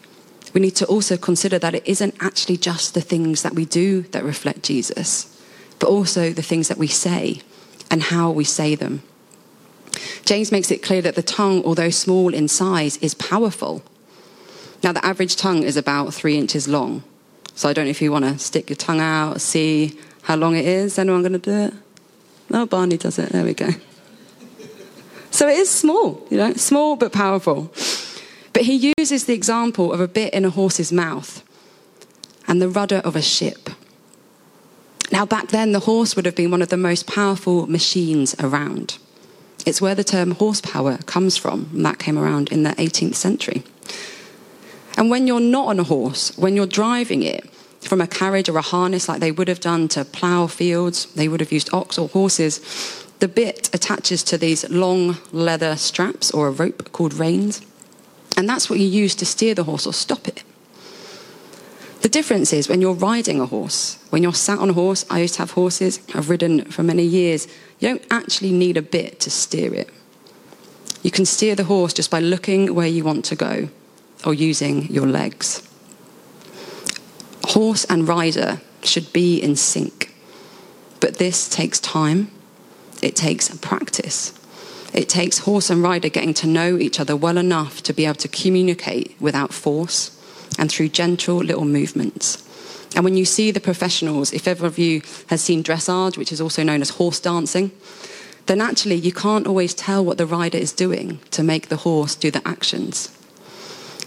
we 0.53 0.61
need 0.61 0.77
to 0.77 0.87
also 0.87 1.17
consider 1.17 1.59
that 1.59 1.75
it 1.75 1.87
isn't 1.87 2.15
actually 2.21 2.59
just 2.59 2.93
the 2.95 3.01
things 3.01 3.43
that 3.43 3.55
we 3.55 3.65
do 3.65 4.03
that 4.13 4.23
reflect 4.23 4.63
Jesus, 4.63 5.35
but 5.79 5.89
also 5.89 6.31
the 6.31 6.43
things 6.43 6.69
that 6.69 6.79
we 6.79 6.87
say 6.87 7.41
and 7.91 8.03
how 8.03 8.31
we 8.31 8.45
say 8.45 8.75
them. 8.75 9.03
James 10.25 10.53
makes 10.53 10.71
it 10.71 10.83
clear 10.83 11.03
that 11.03 11.15
the 11.15 11.23
tongue, 11.23 11.65
although 11.65 11.91
small 11.91 12.35
in 12.35 12.47
size, 12.47 12.99
is 12.99 13.15
powerful. 13.15 13.83
Now, 14.83 14.93
the 14.93 15.05
average 15.05 15.37
tongue 15.37 15.63
is 15.63 15.77
about 15.77 16.13
three 16.13 16.37
inches 16.37 16.69
long. 16.69 17.03
So 17.55 17.69
I 17.69 17.73
don't 17.73 17.85
know 17.85 17.91
if 17.91 18.03
you 18.03 18.11
want 18.11 18.25
to 18.25 18.39
stick 18.39 18.69
your 18.69 18.77
tongue 18.77 19.01
out, 19.01 19.41
see 19.41 19.99
how 20.23 20.37
long 20.37 20.57
it 20.57 20.65
is. 20.65 20.99
Anyone 20.99 21.23
going 21.23 21.33
to 21.33 21.39
do 21.39 21.53
it? 21.53 21.75
No, 22.51 22.67
Barney 22.67 22.97
does 22.97 23.19
it. 23.19 23.31
There 23.31 23.45
we 23.45 23.55
go. 23.55 23.71
So 25.31 25.49
it 25.49 25.59
is 25.59 25.71
small, 25.71 26.25
you 26.31 26.37
know, 26.37 26.53
small 26.55 26.97
but 26.97 27.13
powerful. 27.13 27.73
But 28.53 28.63
he 28.63 28.93
uses 28.97 29.25
the 29.27 29.35
example 29.35 29.93
of 29.93 30.01
a 30.01 30.07
bit 30.07 30.33
in 30.33 30.45
a 30.45 30.51
horse's 30.51 30.93
mouth 30.93 31.43
and 32.47 32.63
the 32.63 32.69
rudder 32.69 32.99
of 32.99 33.17
a 33.17 33.23
ship. 33.23 33.71
Now, 35.11 35.27
back 35.27 35.49
then, 35.49 35.73
the 35.73 35.81
horse 35.81 36.17
would 36.17 36.25
have 36.25 36.37
been 36.37 36.51
one 36.51 36.63
of 36.63 36.69
the 36.69 36.77
most 36.77 37.07
powerful 37.07 37.67
machines 37.67 38.35
around. 38.41 38.99
It's 39.67 39.81
where 39.81 39.95
the 39.95 40.05
term 40.05 40.33
horsepower 40.33 40.99
comes 41.07 41.37
from, 41.37 41.69
and 41.73 41.85
that 41.85 41.99
came 41.99 42.19
around 42.19 42.51
in 42.51 42.63
the 42.63 42.71
18th 42.71 43.15
century. 43.15 43.65
And 44.97 45.11
when 45.11 45.27
you're 45.27 45.41
not 45.41 45.69
on 45.69 45.81
a 45.81 45.85
horse, 45.85 46.37
when 46.39 46.55
you're 46.55 46.67
driving 46.67 47.23
it 47.23 47.49
from 47.81 48.01
a 48.01 48.07
carriage 48.07 48.49
or 48.49 48.57
a 48.57 48.63
harness 48.63 49.09
like 49.09 49.21
they 49.21 49.33
would 49.33 49.49
have 49.49 49.61
done 49.61 49.89
to 49.89 50.05
plough 50.05 50.47
fields, 50.47 51.07
they 51.15 51.29
would 51.29 51.41
have 51.41 51.53
used 51.53 51.73
ox 51.75 51.99
or 51.99 52.09
horses, 52.09 52.61
the 53.19 53.29
bit 53.29 53.71
attaches 53.75 54.23
to 54.25 54.39
these 54.39 54.69
long 54.71 55.17
leather 55.33 55.77
straps 55.77 56.31
or 56.31 56.49
a 56.49 56.53
rope 56.53 56.93
called 56.93 57.15
reins. 57.15 57.61
And 58.37 58.49
that's 58.49 58.69
what 58.69 58.79
you 58.79 58.87
use 58.87 59.15
to 59.17 59.27
steer 59.27 59.55
the 59.55 59.65
horse 59.65 59.87
or 59.87 59.93
stop 59.93 60.27
it. 60.29 60.43
The 62.03 62.09
difference 62.09 62.53
is 62.53 62.69
when 62.69 62.81
you're 62.81 62.93
riding 62.93 63.41
a 63.41 63.47
horse, 63.47 63.99
when 64.11 64.23
you're 64.23 64.35
sat 64.35 64.59
on 64.59 64.71
a 64.71 64.75
horse, 64.75 65.07
I 65.09 65.21
used 65.21 65.35
to 65.35 65.41
have 65.41 65.53
horses, 65.53 66.01
I've 66.15 66.29
ridden 66.29 66.67
for 66.67 66.83
many 66.83 67.03
years, 67.03 67.47
you 67.79 67.89
don't 67.89 68.05
actually 68.11 68.53
need 68.53 68.77
a 68.77 68.83
bit 68.83 69.21
to 69.21 69.31
steer 69.31 69.73
it. 69.73 69.89
You 71.03 71.11
can 71.11 71.25
steer 71.25 71.55
the 71.55 71.65
horse 71.65 71.95
just 71.95 72.11
by 72.11 72.21
looking 72.21 72.75
where 72.75 72.87
you 72.87 73.05
want 73.05 73.25
to 73.27 73.37
go 73.37 73.69
or 74.25 74.35
using 74.35 74.87
your 74.93 75.07
legs. 75.07 75.67
Horse 77.45 77.85
and 77.85 78.09
rider 78.09 78.61
should 78.83 79.13
be 79.13 79.41
in 79.41 79.57
sync, 79.57 80.15
but 81.01 81.19
this 81.19 81.49
takes 81.49 81.79
time 81.81 82.31
it 83.05 83.17
takes 83.17 83.55
practice. 83.59 84.33
It 84.95 85.11
takes 85.11 85.41
horse 85.41 85.69
and 85.69 85.83
rider 85.83 86.09
getting 86.09 86.33
to 86.35 86.47
know 86.47 86.79
each 86.79 86.99
other 86.99 87.15
well 87.15 87.37
enough 87.37 87.83
to 87.83 87.93
be 87.93 88.07
able 88.07 88.15
to 88.17 88.29
communicate 88.29 89.15
without 89.21 89.53
force 89.53 90.11
and 90.59 90.71
through 90.73 90.89
gentle 90.89 91.37
little 91.37 91.67
movements. 91.67 92.43
And 92.97 93.05
when 93.05 93.17
you 93.17 93.27
see 93.27 93.51
the 93.51 93.61
professionals, 93.61 94.33
if 94.33 94.49
ever 94.49 94.65
of 94.65 94.79
you 94.79 95.03
has 95.27 95.43
seen 95.43 95.63
dressage, 95.63 96.17
which 96.17 96.33
is 96.33 96.41
also 96.41 96.63
known 96.63 96.81
as 96.81 96.91
horse 96.91 97.21
dancing, 97.21 97.73
then 98.47 98.63
actually 98.63 98.95
you 98.95 99.13
can't 99.13 99.47
always 99.47 99.75
tell 99.75 100.03
what 100.03 100.17
the 100.17 100.27
rider 100.27 100.59
is 100.59 100.73
doing 100.73 101.19
to 101.33 101.43
make 101.43 101.69
the 101.69 101.77
horse 101.77 102.15
do 102.15 102.31
the 102.31 102.47
actions. 102.49 103.11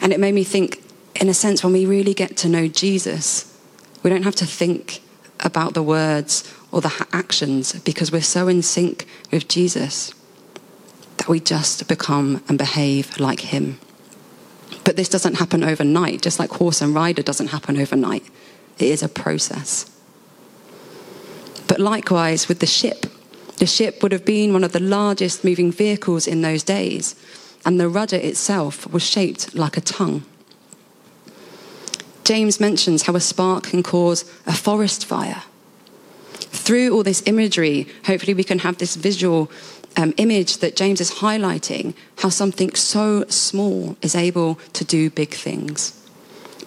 And 0.01 0.13
it 0.13 0.19
made 0.19 0.33
me 0.33 0.43
think, 0.43 0.83
in 1.15 1.29
a 1.29 1.33
sense, 1.33 1.63
when 1.63 1.73
we 1.73 1.85
really 1.85 2.13
get 2.13 2.37
to 2.37 2.49
know 2.49 2.67
Jesus, 2.67 3.57
we 4.03 4.09
don't 4.09 4.23
have 4.23 4.35
to 4.35 4.45
think 4.45 5.01
about 5.39 5.73
the 5.73 5.83
words 5.83 6.53
or 6.71 6.81
the 6.81 7.07
actions 7.11 7.73
because 7.81 8.11
we're 8.11 8.21
so 8.21 8.47
in 8.47 8.61
sync 8.61 9.05
with 9.31 9.47
Jesus 9.47 10.13
that 11.17 11.27
we 11.27 11.39
just 11.39 11.87
become 11.87 12.43
and 12.47 12.57
behave 12.57 13.19
like 13.19 13.39
Him. 13.39 13.79
But 14.83 14.95
this 14.95 15.09
doesn't 15.09 15.35
happen 15.35 15.63
overnight, 15.63 16.21
just 16.21 16.39
like 16.39 16.51
horse 16.51 16.81
and 16.81 16.93
rider 16.93 17.21
doesn't 17.21 17.47
happen 17.47 17.77
overnight. 17.77 18.23
It 18.77 18.87
is 18.87 19.03
a 19.03 19.09
process. 19.09 19.89
But 21.67 21.79
likewise 21.79 22.47
with 22.47 22.59
the 22.59 22.65
ship, 22.65 23.05
the 23.57 23.65
ship 23.65 24.01
would 24.03 24.11
have 24.11 24.25
been 24.25 24.53
one 24.53 24.63
of 24.63 24.71
the 24.71 24.79
largest 24.79 25.43
moving 25.43 25.71
vehicles 25.71 26.27
in 26.27 26.41
those 26.41 26.63
days, 26.63 27.15
and 27.67 27.81
the 27.81 27.89
rudder 27.89 28.15
itself 28.15 28.89
was 28.93 29.03
shaped 29.03 29.53
like 29.53 29.75
a 29.75 29.81
tongue. 29.81 30.23
James 32.23 32.61
mentions 32.61 33.03
how 33.03 33.15
a 33.15 33.19
spark 33.19 33.65
can 33.65 33.83
cause 33.83 34.23
a 34.47 34.53
forest 34.53 35.05
fire. 35.05 35.43
Through 36.33 36.95
all 36.95 37.03
this 37.03 37.21
imagery, 37.25 37.89
hopefully, 38.05 38.33
we 38.33 38.45
can 38.45 38.59
have 38.59 38.77
this 38.77 38.95
visual 38.95 39.51
um, 39.97 40.13
image 40.15 40.59
that 40.59 40.77
James 40.77 41.01
is 41.01 41.15
highlighting 41.15 41.93
how 42.19 42.29
something 42.29 42.73
so 42.73 43.25
small 43.27 43.97
is 44.01 44.15
able 44.15 44.55
to 44.71 44.85
do 44.85 45.09
big 45.09 45.33
things, 45.33 46.09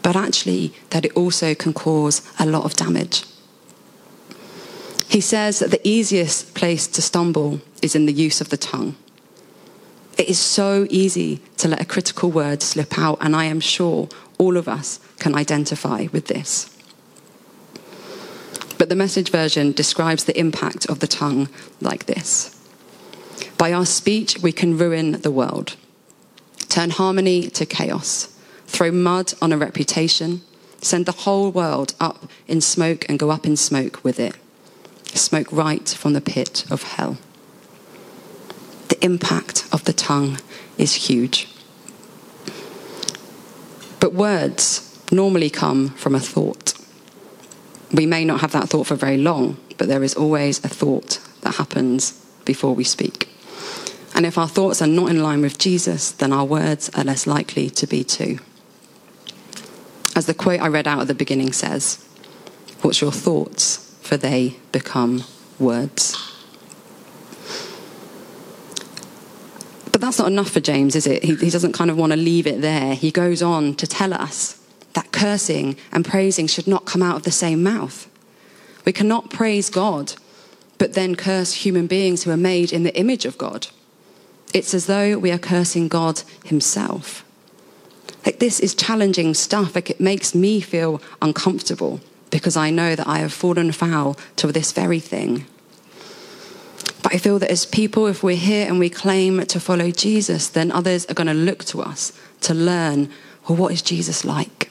but 0.03 0.17
actually, 0.17 0.75
that 0.91 1.07
it 1.07 1.17
also 1.17 1.55
can 1.55 1.73
cause 1.73 2.21
a 2.39 2.45
lot 2.45 2.65
of 2.65 2.75
damage. 2.75 3.25
He 5.09 5.23
says 5.23 5.61
that 5.61 5.71
the 5.71 5.89
easiest 5.89 6.55
place 6.55 6.87
to 6.89 7.01
stumble 7.01 7.63
is 7.81 7.95
in 7.95 8.05
the 8.05 8.13
use 8.13 8.43
of 8.43 8.51
the 8.51 8.59
tongue. 8.59 8.97
It 10.21 10.29
is 10.29 10.39
so 10.39 10.87
easy 10.91 11.41
to 11.57 11.67
let 11.67 11.81
a 11.81 11.87
critical 11.87 12.31
word 12.31 12.63
slip 12.63 12.99
out, 12.99 13.17
and 13.23 13.35
I 13.35 13.47
am 13.47 13.59
sure 13.59 14.07
all 14.37 14.59
of 14.59 14.69
us 14.69 15.01
can 15.19 15.35
identify 15.35 16.09
with 16.13 16.27
this. 16.27 16.77
But 18.77 18.91
the 18.91 18.95
message 18.95 19.31
version 19.31 19.73
describes 19.73 20.25
the 20.25 20.39
impact 20.39 20.85
of 20.91 20.99
the 20.99 21.07
tongue 21.07 21.49
like 21.81 22.05
this 22.05 22.55
By 23.57 23.73
our 23.73 23.87
speech, 23.87 24.37
we 24.43 24.53
can 24.53 24.77
ruin 24.77 25.13
the 25.13 25.31
world, 25.31 25.77
turn 26.69 26.91
harmony 26.91 27.49
to 27.49 27.65
chaos, 27.65 28.29
throw 28.67 28.91
mud 28.91 29.33
on 29.41 29.55
a 29.55 29.57
reputation, 29.57 30.43
send 30.83 31.07
the 31.07 31.23
whole 31.25 31.51
world 31.51 31.95
up 31.99 32.27
in 32.47 32.61
smoke 32.61 33.07
and 33.09 33.19
go 33.19 33.31
up 33.31 33.47
in 33.47 33.57
smoke 33.57 34.05
with 34.05 34.21
it 34.21 34.37
smoke 35.15 35.51
right 35.51 35.89
from 35.89 36.13
the 36.13 36.21
pit 36.21 36.67
of 36.71 36.83
hell. 36.83 37.17
Impact 39.01 39.67
of 39.73 39.85
the 39.85 39.93
tongue 39.93 40.39
is 40.79 40.95
huge. 40.95 41.49
But 43.99 44.15
words 44.15 44.87
normally 45.11 45.51
come 45.51 45.91
from 45.91 46.15
a 46.15 46.21
thought. 46.21 46.75
We 47.93 48.07
may 48.07 48.25
not 48.25 48.41
have 48.41 48.53
that 48.53 48.69
thought 48.69 48.87
for 48.87 48.95
very 48.95 49.17
long, 49.17 49.57
but 49.79 49.89
there 49.89 50.03
is 50.03 50.15
always 50.15 50.65
a 50.65 50.69
thought 50.69 51.19
that 51.43 51.57
happens 51.57 52.13
before 52.45 52.75
we 52.75 52.85
speak. 52.85 53.29
And 54.15 54.27
if 54.27 54.39
our 54.39 54.49
thoughts 54.49 54.83
are 54.83 54.87
not 54.87 55.11
in 55.11 55.23
line 55.23 55.41
with 55.41 55.59
Jesus, 55.59 56.11
then 56.11 56.33
our 56.33 56.45
words 56.45 56.91
are 56.91 57.05
less 57.05 57.27
likely 57.27 57.71
to 57.71 57.87
be 57.87 58.05
too. 58.05 58.39
As 60.15 60.27
the 60.27 60.35
quote 60.35 60.61
I 60.61 60.69
read 60.69 60.87
out 60.87 61.01
at 61.01 61.09
the 61.09 61.15
beginning 61.15 61.53
says, 61.53 62.07
What's 62.83 63.01
your 63.01 63.13
thoughts? 63.13 63.87
for 64.11 64.17
they 64.17 64.57
become 64.73 65.23
words. 65.61 66.30
That's 70.11 70.19
not 70.19 70.27
enough 70.27 70.51
for 70.51 70.59
James, 70.59 70.97
is 70.97 71.07
it? 71.07 71.23
He, 71.23 71.37
he 71.37 71.51
doesn't 71.51 71.73
kind 71.73 71.89
of 71.89 71.97
want 71.97 72.11
to 72.11 72.17
leave 72.17 72.45
it 72.45 72.63
there. 72.63 72.97
He 72.97 73.13
goes 73.13 73.43
on 73.43 73.77
to 73.77 73.87
tell 73.87 74.13
us 74.13 74.61
that 74.95 75.13
cursing 75.13 75.77
and 75.93 76.05
praising 76.05 76.49
should 76.49 76.67
not 76.67 76.85
come 76.85 77.01
out 77.01 77.15
of 77.15 77.23
the 77.23 77.31
same 77.31 77.63
mouth. 77.63 78.11
We 78.85 78.93
cannot 78.93 79.31
praise 79.31 79.71
God, 79.71 80.15
but 80.79 80.95
then 80.95 81.15
curse 81.15 81.53
human 81.53 81.87
beings 81.87 82.25
who 82.25 82.33
are 82.33 82.37
made 82.37 82.73
in 82.73 82.83
the 82.83 82.97
image 82.99 83.25
of 83.25 83.39
God. 83.39 83.69
It's 84.53 84.75
as 84.75 84.87
though 84.87 85.17
we 85.17 85.31
are 85.31 85.39
cursing 85.39 85.87
God 85.87 86.23
Himself. 86.45 87.25
Like, 88.27 88.41
this 88.41 88.59
is 88.59 88.75
challenging 88.75 89.33
stuff. 89.35 89.77
Like, 89.77 89.91
it 89.91 90.01
makes 90.01 90.35
me 90.35 90.61
feel 90.61 91.01
uncomfortable 91.23 92.01
because 92.31 92.57
I 92.57 92.71
know 92.71 92.97
that 92.97 93.07
I 93.07 93.19
have 93.19 93.33
fallen 93.33 93.71
foul 93.71 94.17
to 94.37 94.51
this 94.51 94.73
very 94.73 94.99
thing. 94.99 95.47
But 97.03 97.15
I 97.15 97.19
feel 97.19 97.39
that 97.39 97.51
as 97.51 97.65
people, 97.65 98.07
if 98.07 98.23
we're 98.23 98.37
here 98.37 98.67
and 98.67 98.79
we 98.79 98.91
claim 98.91 99.45
to 99.47 99.61
follow 99.61 99.91
Jesus, 99.91 100.49
then 100.49 100.71
others 100.71 101.07
are 101.07 101.15
going 101.15 101.27
to 101.27 101.35
look 101.35 101.65
to 101.67 101.81
us 101.83 102.13
to 102.43 102.55
learn 102.55 103.11
well, 103.49 103.57
what 103.57 103.73
is 103.73 103.83
Jesus 103.83 104.25
like? 104.25 104.71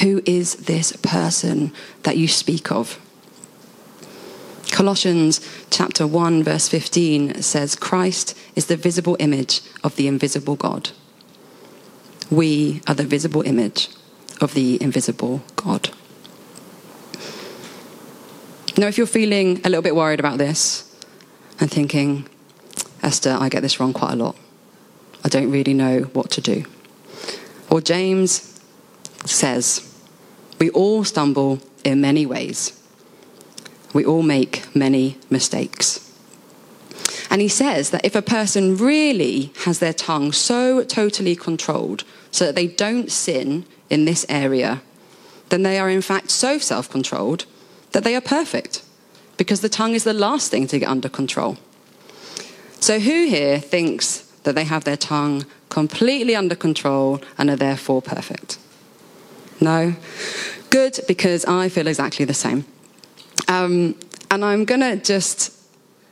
Who 0.00 0.22
is 0.26 0.56
this 0.56 0.96
person 0.96 1.72
that 2.02 2.16
you 2.16 2.28
speak 2.28 2.72
of? 2.72 2.98
Colossians 4.70 5.40
chapter 5.70 6.06
1 6.06 6.42
verse 6.42 6.68
15 6.68 7.40
says 7.40 7.76
Christ 7.76 8.36
is 8.56 8.66
the 8.66 8.76
visible 8.76 9.16
image 9.20 9.60
of 9.84 9.96
the 9.96 10.08
invisible 10.08 10.56
God. 10.56 10.90
We 12.30 12.82
are 12.86 12.94
the 12.94 13.04
visible 13.04 13.42
image 13.42 13.88
of 14.40 14.54
the 14.54 14.82
invisible 14.82 15.42
God. 15.54 15.90
Now, 18.76 18.88
if 18.88 18.98
you're 18.98 19.06
feeling 19.06 19.60
a 19.64 19.70
little 19.70 19.82
bit 19.82 19.96
worried 19.96 20.20
about 20.20 20.38
this 20.38 20.85
and 21.60 21.70
thinking, 21.70 22.28
Esther, 23.02 23.36
I 23.38 23.48
get 23.48 23.62
this 23.62 23.80
wrong 23.80 23.92
quite 23.92 24.12
a 24.12 24.16
lot, 24.16 24.36
I 25.24 25.28
don't 25.28 25.50
really 25.50 25.74
know 25.74 26.02
what 26.12 26.30
to 26.32 26.40
do. 26.40 26.64
Or 27.70 27.80
James 27.80 28.60
says, 29.24 29.92
we 30.58 30.70
all 30.70 31.04
stumble 31.04 31.60
in 31.84 32.00
many 32.00 32.26
ways. 32.26 32.80
We 33.92 34.04
all 34.04 34.22
make 34.22 34.74
many 34.74 35.18
mistakes. 35.30 36.02
And 37.30 37.40
he 37.40 37.48
says 37.48 37.90
that 37.90 38.04
if 38.04 38.14
a 38.14 38.22
person 38.22 38.76
really 38.76 39.52
has 39.64 39.78
their 39.78 39.92
tongue 39.92 40.32
so 40.32 40.84
totally 40.84 41.34
controlled 41.34 42.04
so 42.30 42.46
that 42.46 42.54
they 42.54 42.66
don't 42.66 43.10
sin 43.10 43.64
in 43.90 44.04
this 44.04 44.24
area, 44.28 44.82
then 45.48 45.62
they 45.62 45.78
are 45.78 45.90
in 45.90 46.02
fact 46.02 46.30
so 46.30 46.58
self 46.58 46.88
controlled 46.88 47.46
that 47.92 48.04
they 48.04 48.14
are 48.14 48.20
perfect 48.20 48.82
because 49.36 49.60
the 49.60 49.68
tongue 49.68 49.94
is 49.94 50.04
the 50.04 50.12
last 50.12 50.50
thing 50.50 50.66
to 50.68 50.78
get 50.78 50.88
under 50.88 51.08
control. 51.08 51.56
So, 52.80 53.00
who 53.00 53.26
here 53.26 53.58
thinks 53.58 54.18
that 54.44 54.54
they 54.54 54.64
have 54.64 54.84
their 54.84 54.96
tongue 54.96 55.44
completely 55.68 56.36
under 56.36 56.54
control 56.54 57.20
and 57.38 57.50
are 57.50 57.56
therefore 57.56 58.02
perfect? 58.02 58.58
No? 59.60 59.94
Good, 60.70 61.00
because 61.08 61.44
I 61.44 61.68
feel 61.68 61.86
exactly 61.86 62.24
the 62.24 62.34
same. 62.34 62.64
Um, 63.48 63.94
and 64.30 64.44
I'm 64.44 64.64
going 64.64 64.80
to 64.80 64.96
just 64.96 65.52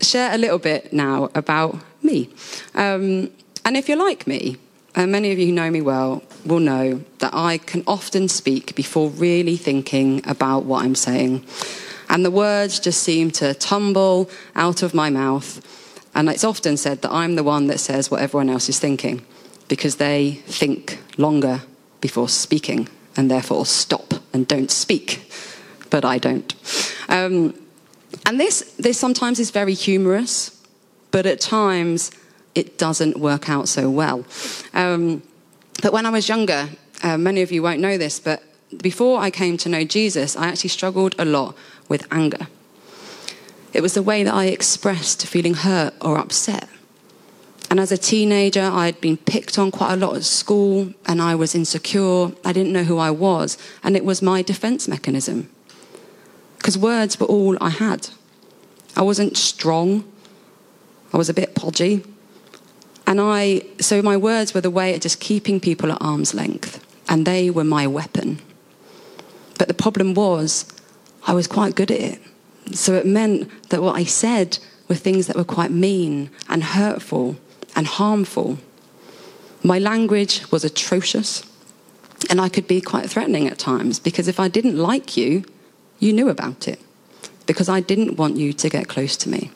share 0.00 0.34
a 0.34 0.38
little 0.38 0.58
bit 0.58 0.92
now 0.92 1.30
about 1.34 1.78
me. 2.02 2.30
Um, 2.74 3.30
and 3.64 3.76
if 3.76 3.88
you're 3.88 3.98
like 3.98 4.26
me, 4.26 4.58
and 4.94 5.10
many 5.10 5.32
of 5.32 5.38
you 5.38 5.46
who 5.46 5.52
know 5.52 5.70
me 5.70 5.80
well 5.80 6.22
will 6.44 6.60
know 6.60 7.02
that 7.18 7.34
I 7.34 7.58
can 7.58 7.82
often 7.86 8.28
speak 8.28 8.74
before 8.74 9.10
really 9.10 9.56
thinking 9.56 10.22
about 10.26 10.64
what 10.64 10.84
I'm 10.84 10.94
saying. 10.94 11.44
And 12.08 12.24
the 12.24 12.30
words 12.30 12.80
just 12.80 13.02
seem 13.02 13.30
to 13.32 13.54
tumble 13.54 14.30
out 14.54 14.82
of 14.82 14.94
my 14.94 15.10
mouth. 15.10 15.60
And 16.14 16.28
it's 16.28 16.44
often 16.44 16.76
said 16.76 17.02
that 17.02 17.10
I'm 17.10 17.34
the 17.34 17.42
one 17.42 17.66
that 17.66 17.80
says 17.80 18.10
what 18.10 18.20
everyone 18.20 18.50
else 18.50 18.68
is 18.68 18.78
thinking 18.78 19.24
because 19.68 19.96
they 19.96 20.32
think 20.46 20.98
longer 21.16 21.62
before 22.00 22.28
speaking 22.28 22.88
and 23.16 23.30
therefore 23.30 23.66
stop 23.66 24.14
and 24.32 24.46
don't 24.46 24.70
speak. 24.70 25.30
But 25.90 26.04
I 26.04 26.18
don't. 26.18 26.54
Um, 27.08 27.54
and 28.26 28.38
this, 28.38 28.74
this 28.78 28.98
sometimes 28.98 29.38
is 29.38 29.50
very 29.50 29.74
humorous, 29.74 30.62
but 31.10 31.26
at 31.26 31.40
times 31.40 32.10
it 32.54 32.78
doesn't 32.78 33.18
work 33.18 33.48
out 33.48 33.68
so 33.68 33.90
well. 33.90 34.24
Um, 34.72 35.22
but 35.82 35.92
when 35.92 36.06
I 36.06 36.10
was 36.10 36.28
younger, 36.28 36.68
uh, 37.02 37.18
many 37.18 37.42
of 37.42 37.50
you 37.50 37.62
won't 37.62 37.80
know 37.80 37.98
this, 37.98 38.20
but 38.20 38.42
before 38.82 39.20
I 39.20 39.30
came 39.30 39.56
to 39.58 39.68
know 39.68 39.84
Jesus, 39.84 40.36
I 40.36 40.48
actually 40.48 40.70
struggled 40.70 41.14
a 41.18 41.24
lot 41.24 41.56
with 41.88 42.06
anger. 42.10 42.48
It 43.72 43.82
was 43.82 43.94
the 43.94 44.02
way 44.02 44.22
that 44.22 44.32
I 44.32 44.46
expressed 44.46 45.26
feeling 45.26 45.54
hurt 45.54 45.94
or 46.00 46.16
upset. 46.16 46.68
And 47.70 47.80
as 47.80 47.90
a 47.90 47.98
teenager, 47.98 48.62
I'd 48.62 49.00
been 49.00 49.16
picked 49.16 49.58
on 49.58 49.72
quite 49.72 49.94
a 49.94 49.96
lot 49.96 50.14
at 50.14 50.22
school 50.22 50.94
and 51.06 51.20
I 51.20 51.34
was 51.34 51.56
insecure. 51.56 52.30
I 52.44 52.52
didn't 52.52 52.72
know 52.72 52.84
who 52.84 52.98
I 52.98 53.10
was. 53.10 53.58
And 53.82 53.96
it 53.96 54.04
was 54.04 54.22
my 54.22 54.42
defense 54.42 54.86
mechanism. 54.86 55.50
Because 56.56 56.78
words 56.78 57.18
were 57.18 57.26
all 57.26 57.58
I 57.60 57.70
had. 57.70 58.10
I 58.96 59.02
wasn't 59.02 59.36
strong. 59.36 60.04
I 61.12 61.16
was 61.16 61.28
a 61.28 61.34
bit 61.34 61.56
podgy. 61.56 62.04
And 63.08 63.20
I, 63.20 63.62
so 63.80 64.02
my 64.02 64.16
words 64.16 64.54
were 64.54 64.60
the 64.60 64.70
way 64.70 64.94
of 64.94 65.00
just 65.00 65.18
keeping 65.18 65.58
people 65.58 65.90
at 65.90 65.98
arm's 66.00 66.32
length. 66.32 66.84
And 67.08 67.26
they 67.26 67.50
were 67.50 67.64
my 67.64 67.88
weapon. 67.88 68.40
But 69.58 69.68
the 69.68 69.74
problem 69.74 70.14
was, 70.14 70.66
I 71.26 71.32
was 71.32 71.46
quite 71.46 71.74
good 71.74 71.90
at 71.90 72.00
it. 72.00 72.20
So 72.72 72.94
it 72.94 73.06
meant 73.06 73.50
that 73.70 73.82
what 73.82 73.96
I 73.96 74.04
said 74.04 74.58
were 74.88 74.94
things 74.94 75.26
that 75.26 75.36
were 75.36 75.44
quite 75.44 75.70
mean 75.70 76.30
and 76.48 76.62
hurtful 76.62 77.36
and 77.76 77.86
harmful. 77.86 78.58
My 79.62 79.78
language 79.78 80.50
was 80.50 80.64
atrocious, 80.64 81.44
and 82.28 82.40
I 82.40 82.48
could 82.48 82.66
be 82.66 82.80
quite 82.80 83.08
threatening 83.08 83.46
at 83.48 83.58
times 83.58 83.98
because 83.98 84.28
if 84.28 84.38
I 84.40 84.48
didn't 84.48 84.76
like 84.76 85.16
you, 85.16 85.44
you 85.98 86.12
knew 86.12 86.28
about 86.28 86.68
it 86.68 86.80
because 87.46 87.68
I 87.68 87.80
didn't 87.80 88.16
want 88.16 88.36
you 88.36 88.52
to 88.52 88.68
get 88.68 88.88
close 88.88 89.16
to 89.18 89.28
me. 89.28 89.50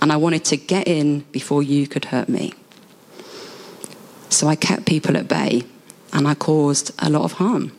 And 0.00 0.12
I 0.12 0.16
wanted 0.16 0.44
to 0.46 0.56
get 0.56 0.86
in 0.86 1.20
before 1.32 1.62
you 1.62 1.88
could 1.88 2.06
hurt 2.06 2.28
me. 2.28 2.54
So 4.30 4.46
I 4.46 4.54
kept 4.54 4.86
people 4.86 5.16
at 5.16 5.28
bay 5.28 5.62
and 6.12 6.28
I 6.28 6.34
caused 6.34 6.92
a 6.98 7.10
lot 7.10 7.22
of 7.22 7.32
harm. 7.32 7.72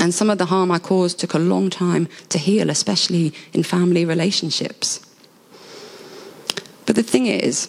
And 0.00 0.14
some 0.14 0.30
of 0.30 0.38
the 0.38 0.46
harm 0.46 0.72
I 0.72 0.78
caused 0.78 1.20
took 1.20 1.34
a 1.34 1.38
long 1.38 1.68
time 1.68 2.08
to 2.30 2.38
heal, 2.38 2.70
especially 2.70 3.34
in 3.52 3.62
family 3.62 4.06
relationships. 4.06 5.06
But 6.86 6.96
the 6.96 7.02
thing 7.02 7.26
is, 7.26 7.68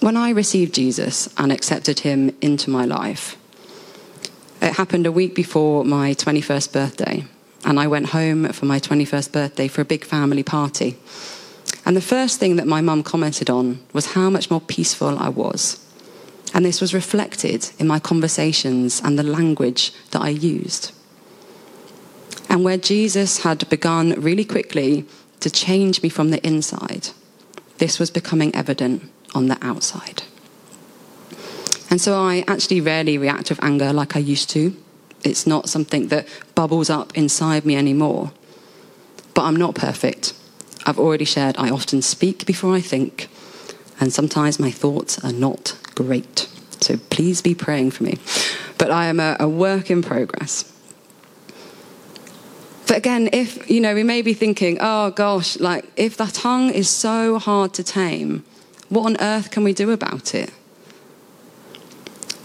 when 0.00 0.16
I 0.16 0.30
received 0.30 0.74
Jesus 0.74 1.28
and 1.36 1.52
accepted 1.52 2.00
him 2.00 2.34
into 2.40 2.70
my 2.70 2.86
life, 2.86 3.36
it 4.62 4.72
happened 4.72 5.06
a 5.06 5.12
week 5.12 5.34
before 5.34 5.84
my 5.84 6.14
21st 6.14 6.72
birthday. 6.72 7.26
And 7.66 7.78
I 7.78 7.86
went 7.86 8.08
home 8.08 8.48
for 8.48 8.64
my 8.64 8.80
21st 8.80 9.30
birthday 9.30 9.68
for 9.68 9.82
a 9.82 9.84
big 9.84 10.04
family 10.04 10.42
party. 10.42 10.96
And 11.84 11.94
the 11.94 12.00
first 12.00 12.40
thing 12.40 12.56
that 12.56 12.66
my 12.66 12.80
mum 12.80 13.02
commented 13.02 13.50
on 13.50 13.80
was 13.92 14.14
how 14.14 14.30
much 14.30 14.50
more 14.50 14.62
peaceful 14.62 15.18
I 15.18 15.28
was. 15.28 15.78
And 16.54 16.64
this 16.64 16.80
was 16.80 16.94
reflected 16.94 17.70
in 17.78 17.86
my 17.86 17.98
conversations 17.98 19.02
and 19.04 19.18
the 19.18 19.22
language 19.22 19.92
that 20.12 20.22
I 20.22 20.30
used. 20.30 20.92
And 22.54 22.62
where 22.62 22.76
Jesus 22.76 23.38
had 23.38 23.68
begun 23.68 24.12
really 24.12 24.44
quickly 24.44 25.06
to 25.40 25.50
change 25.50 26.04
me 26.04 26.08
from 26.08 26.30
the 26.30 26.40
inside, 26.46 27.08
this 27.78 27.98
was 27.98 28.12
becoming 28.12 28.54
evident 28.54 29.10
on 29.34 29.48
the 29.48 29.58
outside. 29.60 30.22
And 31.90 32.00
so 32.00 32.14
I 32.14 32.44
actually 32.46 32.80
rarely 32.80 33.18
react 33.18 33.50
with 33.50 33.60
anger 33.60 33.92
like 33.92 34.14
I 34.14 34.20
used 34.20 34.50
to. 34.50 34.72
It's 35.24 35.48
not 35.48 35.68
something 35.68 36.06
that 36.08 36.28
bubbles 36.54 36.90
up 36.90 37.18
inside 37.18 37.66
me 37.66 37.74
anymore. 37.74 38.30
But 39.34 39.46
I'm 39.46 39.56
not 39.56 39.74
perfect. 39.74 40.32
I've 40.86 41.00
already 41.00 41.24
shared 41.24 41.56
I 41.58 41.70
often 41.70 42.02
speak 42.02 42.46
before 42.46 42.76
I 42.76 42.80
think, 42.80 43.28
and 43.98 44.12
sometimes 44.12 44.60
my 44.60 44.70
thoughts 44.70 45.18
are 45.24 45.32
not 45.32 45.76
great. 45.96 46.48
So 46.80 46.98
please 47.10 47.42
be 47.42 47.56
praying 47.56 47.90
for 47.90 48.04
me. 48.04 48.18
But 48.78 48.92
I 48.92 49.06
am 49.06 49.18
a, 49.18 49.36
a 49.40 49.48
work 49.48 49.90
in 49.90 50.02
progress. 50.02 50.70
But 52.94 52.98
again, 52.98 53.28
if, 53.32 53.68
you 53.68 53.80
know, 53.80 53.92
we 53.92 54.04
may 54.04 54.22
be 54.22 54.34
thinking, 54.34 54.78
oh 54.80 55.10
gosh, 55.10 55.58
like, 55.58 55.84
if 55.96 56.16
the 56.16 56.26
tongue 56.26 56.70
is 56.70 56.88
so 56.88 57.40
hard 57.40 57.74
to 57.74 57.82
tame, 57.82 58.44
what 58.88 59.06
on 59.06 59.16
earth 59.20 59.50
can 59.50 59.64
we 59.64 59.72
do 59.72 59.90
about 59.90 60.32
it? 60.32 60.52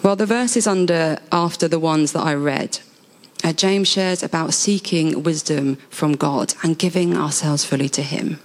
Well, 0.01 0.15
the 0.15 0.25
verses 0.25 0.65
under 0.65 1.19
after 1.31 1.67
the 1.67 1.77
ones 1.77 2.13
that 2.13 2.21
I 2.21 2.33
read, 2.33 2.79
uh, 3.43 3.53
James 3.53 3.89
shares 3.89 4.23
about 4.23 4.55
seeking 4.55 5.21
wisdom 5.21 5.75
from 5.91 6.13
God 6.13 6.55
and 6.63 6.79
giving 6.79 7.15
ourselves 7.15 7.63
fully 7.63 7.89
to 7.89 8.01
Him. 8.01 8.39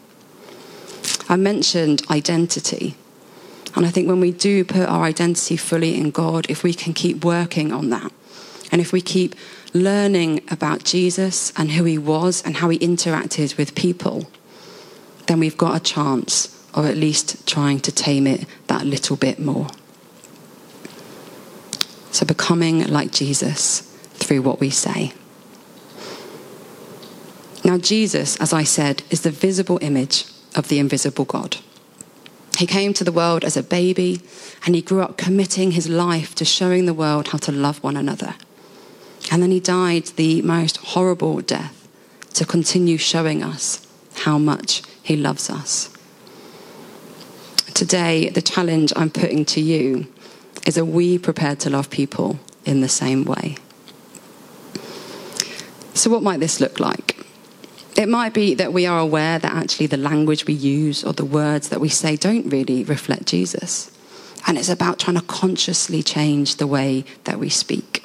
I 1.31 1.37
mentioned 1.37 2.03
identity. 2.11 2.97
And 3.75 3.87
I 3.87 3.89
think 3.89 4.09
when 4.09 4.21
we 4.21 4.31
do 4.31 4.63
put 4.67 4.91
our 4.91 5.05
identity 5.05 5.57
fully 5.57 5.99
in 5.99 6.11
God, 6.11 6.45
if 6.51 6.63
we 6.63 6.75
can 6.75 6.93
keep 6.93 7.25
working 7.25 7.73
on 7.73 7.89
that, 7.89 8.13
and 8.71 8.83
if 8.83 8.93
we 8.93 9.01
keep 9.01 9.35
learning 9.75 10.41
about 10.51 10.85
Jesus 10.85 11.53
and 11.57 11.73
who 11.73 11.85
he 11.85 11.99
was 11.99 12.43
and 12.43 12.57
how 12.57 12.71
he 12.71 12.79
interacted 12.79 13.59
with 13.59 13.75
people, 13.75 14.31
then 15.27 15.41
we've 15.41 15.59
got 15.59 15.77
a 15.77 15.81
chance 15.81 16.51
of 16.73 16.87
at 16.87 16.97
least 16.97 17.47
trying 17.47 17.81
to 17.81 17.93
tame 17.93 18.27
it 18.27 18.47
that 18.69 18.87
little 18.87 19.17
bit 19.17 19.39
more. 19.39 19.67
So, 22.13 22.25
becoming 22.25 22.87
like 22.87 23.11
Jesus 23.11 23.81
through 24.15 24.43
what 24.43 24.61
we 24.61 24.71
say. 24.71 25.13
Now, 27.65 27.79
Jesus, 27.79 28.37
as 28.37 28.53
I 28.53 28.63
said, 28.63 29.03
is 29.11 29.23
the 29.23 29.31
visible 29.31 29.79
image 29.83 30.27
of 30.55 30.69
the 30.69 30.79
invisible 30.79 31.25
God. 31.25 31.57
He 32.59 32.67
came 32.67 32.93
to 32.95 33.05
the 33.05 33.11
world 33.11 33.43
as 33.43 33.57
a 33.57 33.63
baby 33.63 34.21
and 34.65 34.77
he 34.77 34.83
grew 34.83 35.01
up 35.01 35.17
committing 35.17 35.73
his 35.73 35.89
life 35.89 36.35
to 36.37 36.45
showing 36.45 36.87
the 36.87 36.95
world 36.95 37.29
how 37.29 37.39
to 37.39 37.53
love 37.53 37.83
one 37.83 37.97
another. 37.97 38.37
And 39.31 39.43
then 39.43 39.51
he 39.51 39.61
died 39.61 40.07
the 40.17 40.43
most 40.43 40.77
horrible 40.79 41.41
death 41.41 41.89
to 42.35 42.45
continue 42.45 42.99
showing 42.99 43.43
us 43.43 43.87
how 44.17 44.39
much 44.39 44.83
he 45.03 45.17
loves 45.17 45.51
us. 45.51 45.91
Today, 47.75 48.29
the 48.29 48.43
challenge 48.43 48.93
I'm 48.95 49.11
putting 49.11 49.45
to 49.47 49.61
you 49.61 50.07
is 50.67 50.79
are 50.79 50.85
we 50.85 51.19
prepared 51.19 51.61
to 51.61 51.71
love 51.71 51.91
people 51.91 52.39
in 52.65 52.81
the 52.81 52.89
same 52.89 53.25
way? 53.25 53.57
So, 55.95 56.11
what 56.11 56.23
might 56.23 56.41
this 56.41 56.61
look 56.61 56.81
like? 56.81 57.17
It 57.97 58.09
might 58.09 58.35
be 58.35 58.55
that 58.55 58.73
we 58.73 58.87
are 58.87 58.99
aware 58.99 59.39
that 59.39 59.53
actually 59.53 59.87
the 59.87 59.97
language 59.97 60.47
we 60.47 60.55
use 60.55 61.05
or 61.05 61.13
the 61.13 61.25
words 61.25 61.69
that 61.69 61.81
we 61.81 61.89
say 61.89 62.17
don't 62.17 62.49
really 62.49 62.83
reflect 62.85 63.27
Jesus. 63.27 63.91
And 64.47 64.59
it's 64.59 64.69
about 64.69 64.99
trying 64.99 65.17
to 65.17 65.23
consciously 65.23 66.03
change 66.03 66.57
the 66.57 66.67
way 66.67 67.05
that 67.25 67.39
we 67.39 67.49
speak. 67.49 68.04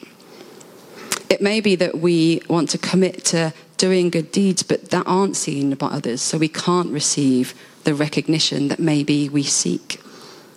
It 1.30 1.42
may 1.42 1.62
be 1.62 1.76
that 1.76 2.00
we 2.00 2.42
want 2.50 2.70
to 2.72 2.78
commit 2.80 3.24
to 3.26 3.54
doing 3.78 4.10
good 4.10 4.32
deeds, 4.32 4.64
but 4.64 4.90
that 4.90 5.06
aren't 5.06 5.38
seen 5.38 5.76
by 5.76 5.88
others, 5.88 6.22
so 6.22 6.38
we 6.38 6.50
can't 6.50 6.92
receive 6.92 7.54
the 7.84 7.94
recognition 7.94 8.68
that 8.70 8.80
maybe 8.80 9.30
we 9.30 9.44
seek. 9.44 10.02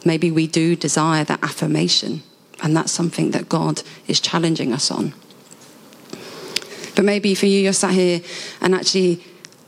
Maybe 0.05 0.31
we 0.31 0.47
do 0.47 0.75
desire 0.75 1.25
that 1.25 1.43
affirmation, 1.45 2.23
and 2.63 2.75
that's 2.75 2.91
something 2.91 3.31
that 3.33 3.49
God 3.49 3.83
is 4.09 4.19
challenging 4.19 4.73
us 4.73 4.91
on. 4.91 5.13
But 6.97 7.05
maybe 7.05 7.35
for 7.35 7.47
you, 7.47 7.61
you're 7.61 7.73
sat 7.73 7.93
here 7.93 8.21
and 8.61 8.75
actually 8.75 9.23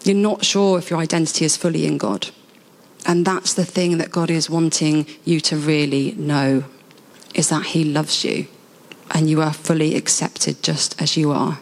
you're 0.05 0.17
not 0.17 0.45
sure 0.45 0.79
if 0.79 0.91
your 0.91 0.99
identity 0.99 1.45
is 1.45 1.57
fully 1.57 1.87
in 1.87 1.97
God. 1.97 2.29
And 3.07 3.25
that's 3.25 3.55
the 3.55 3.65
thing 3.65 3.99
that 3.99 4.11
God 4.11 4.31
is 4.31 4.51
wanting 4.51 5.07
you 5.25 5.41
to 5.41 5.57
really 5.57 6.13
know 6.13 6.65
is 7.35 7.49
that 7.49 7.67
He 7.67 7.85
loves 7.85 8.25
you 8.25 8.47
and 9.15 9.31
you 9.31 9.41
are 9.41 9.53
fully 9.53 9.95
accepted 9.95 10.63
just 10.63 11.01
as 11.01 11.17
you 11.17 11.31
are. 11.31 11.61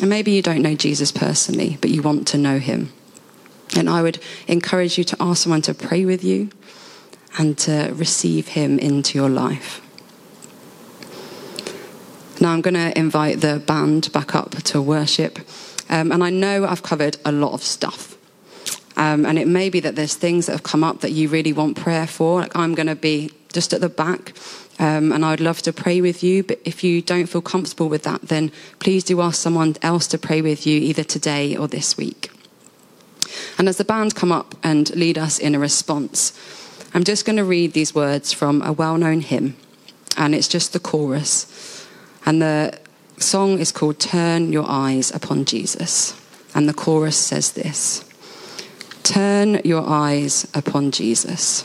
And 0.00 0.10
maybe 0.10 0.32
you 0.32 0.42
don't 0.42 0.60
know 0.60 0.74
Jesus 0.74 1.12
personally, 1.12 1.78
but 1.80 1.90
you 1.90 2.02
want 2.02 2.26
to 2.28 2.38
know 2.38 2.58
Him. 2.58 2.92
And 3.76 3.88
I 3.88 4.02
would 4.02 4.18
encourage 4.48 4.98
you 4.98 5.04
to 5.04 5.16
ask 5.20 5.44
someone 5.44 5.62
to 5.62 5.74
pray 5.74 6.04
with 6.04 6.24
you 6.24 6.50
and 7.38 7.56
to 7.58 7.92
receive 7.94 8.48
Him 8.48 8.78
into 8.78 9.16
your 9.16 9.28
life. 9.28 9.80
Now 12.40 12.52
I'm 12.52 12.60
going 12.60 12.74
to 12.74 12.96
invite 12.98 13.40
the 13.40 13.62
band 13.64 14.12
back 14.12 14.34
up 14.34 14.50
to 14.50 14.82
worship. 14.82 15.38
Um, 15.88 16.10
and 16.10 16.24
I 16.24 16.30
know 16.30 16.66
I've 16.66 16.82
covered 16.82 17.16
a 17.24 17.30
lot 17.30 17.52
of 17.52 17.62
stuff. 17.62 18.18
Um, 18.96 19.26
and 19.26 19.38
it 19.38 19.48
may 19.48 19.70
be 19.70 19.80
that 19.80 19.96
there's 19.96 20.14
things 20.14 20.46
that 20.46 20.52
have 20.52 20.62
come 20.62 20.84
up 20.84 21.00
that 21.00 21.12
you 21.12 21.28
really 21.28 21.52
want 21.52 21.76
prayer 21.76 22.06
for. 22.06 22.40
Like 22.40 22.56
I'm 22.56 22.74
going 22.74 22.86
to 22.86 22.96
be 22.96 23.30
just 23.52 23.72
at 23.72 23.80
the 23.80 23.88
back, 23.88 24.36
um, 24.78 25.12
and 25.12 25.24
I'd 25.24 25.40
love 25.40 25.62
to 25.62 25.72
pray 25.72 26.00
with 26.00 26.22
you. 26.22 26.42
But 26.42 26.60
if 26.64 26.82
you 26.82 27.02
don't 27.02 27.26
feel 27.26 27.42
comfortable 27.42 27.88
with 27.88 28.02
that, 28.04 28.22
then 28.22 28.50
please 28.78 29.04
do 29.04 29.20
ask 29.20 29.40
someone 29.40 29.76
else 29.82 30.06
to 30.08 30.18
pray 30.18 30.42
with 30.42 30.66
you 30.66 30.78
either 30.80 31.04
today 31.04 31.56
or 31.56 31.68
this 31.68 31.96
week. 31.96 32.30
And 33.58 33.68
as 33.68 33.76
the 33.76 33.84
band 33.84 34.14
come 34.14 34.32
up 34.32 34.54
and 34.62 34.94
lead 34.96 35.18
us 35.18 35.38
in 35.38 35.54
a 35.54 35.58
response, 35.58 36.32
I'm 36.92 37.04
just 37.04 37.24
going 37.24 37.36
to 37.36 37.44
read 37.44 37.72
these 37.72 37.94
words 37.94 38.32
from 38.32 38.62
a 38.62 38.72
well 38.72 38.96
known 38.96 39.20
hymn, 39.20 39.56
and 40.16 40.34
it's 40.34 40.48
just 40.48 40.72
the 40.72 40.80
chorus. 40.80 41.86
And 42.26 42.40
the 42.40 42.78
song 43.18 43.58
is 43.58 43.72
called 43.72 43.98
Turn 43.98 44.52
Your 44.52 44.64
Eyes 44.68 45.10
Upon 45.10 45.44
Jesus. 45.44 46.20
And 46.54 46.68
the 46.68 46.74
chorus 46.74 47.16
says 47.16 47.52
this 47.52 48.04
Turn 49.02 49.60
your 49.64 49.86
eyes 49.86 50.46
upon 50.54 50.90
Jesus, 50.90 51.64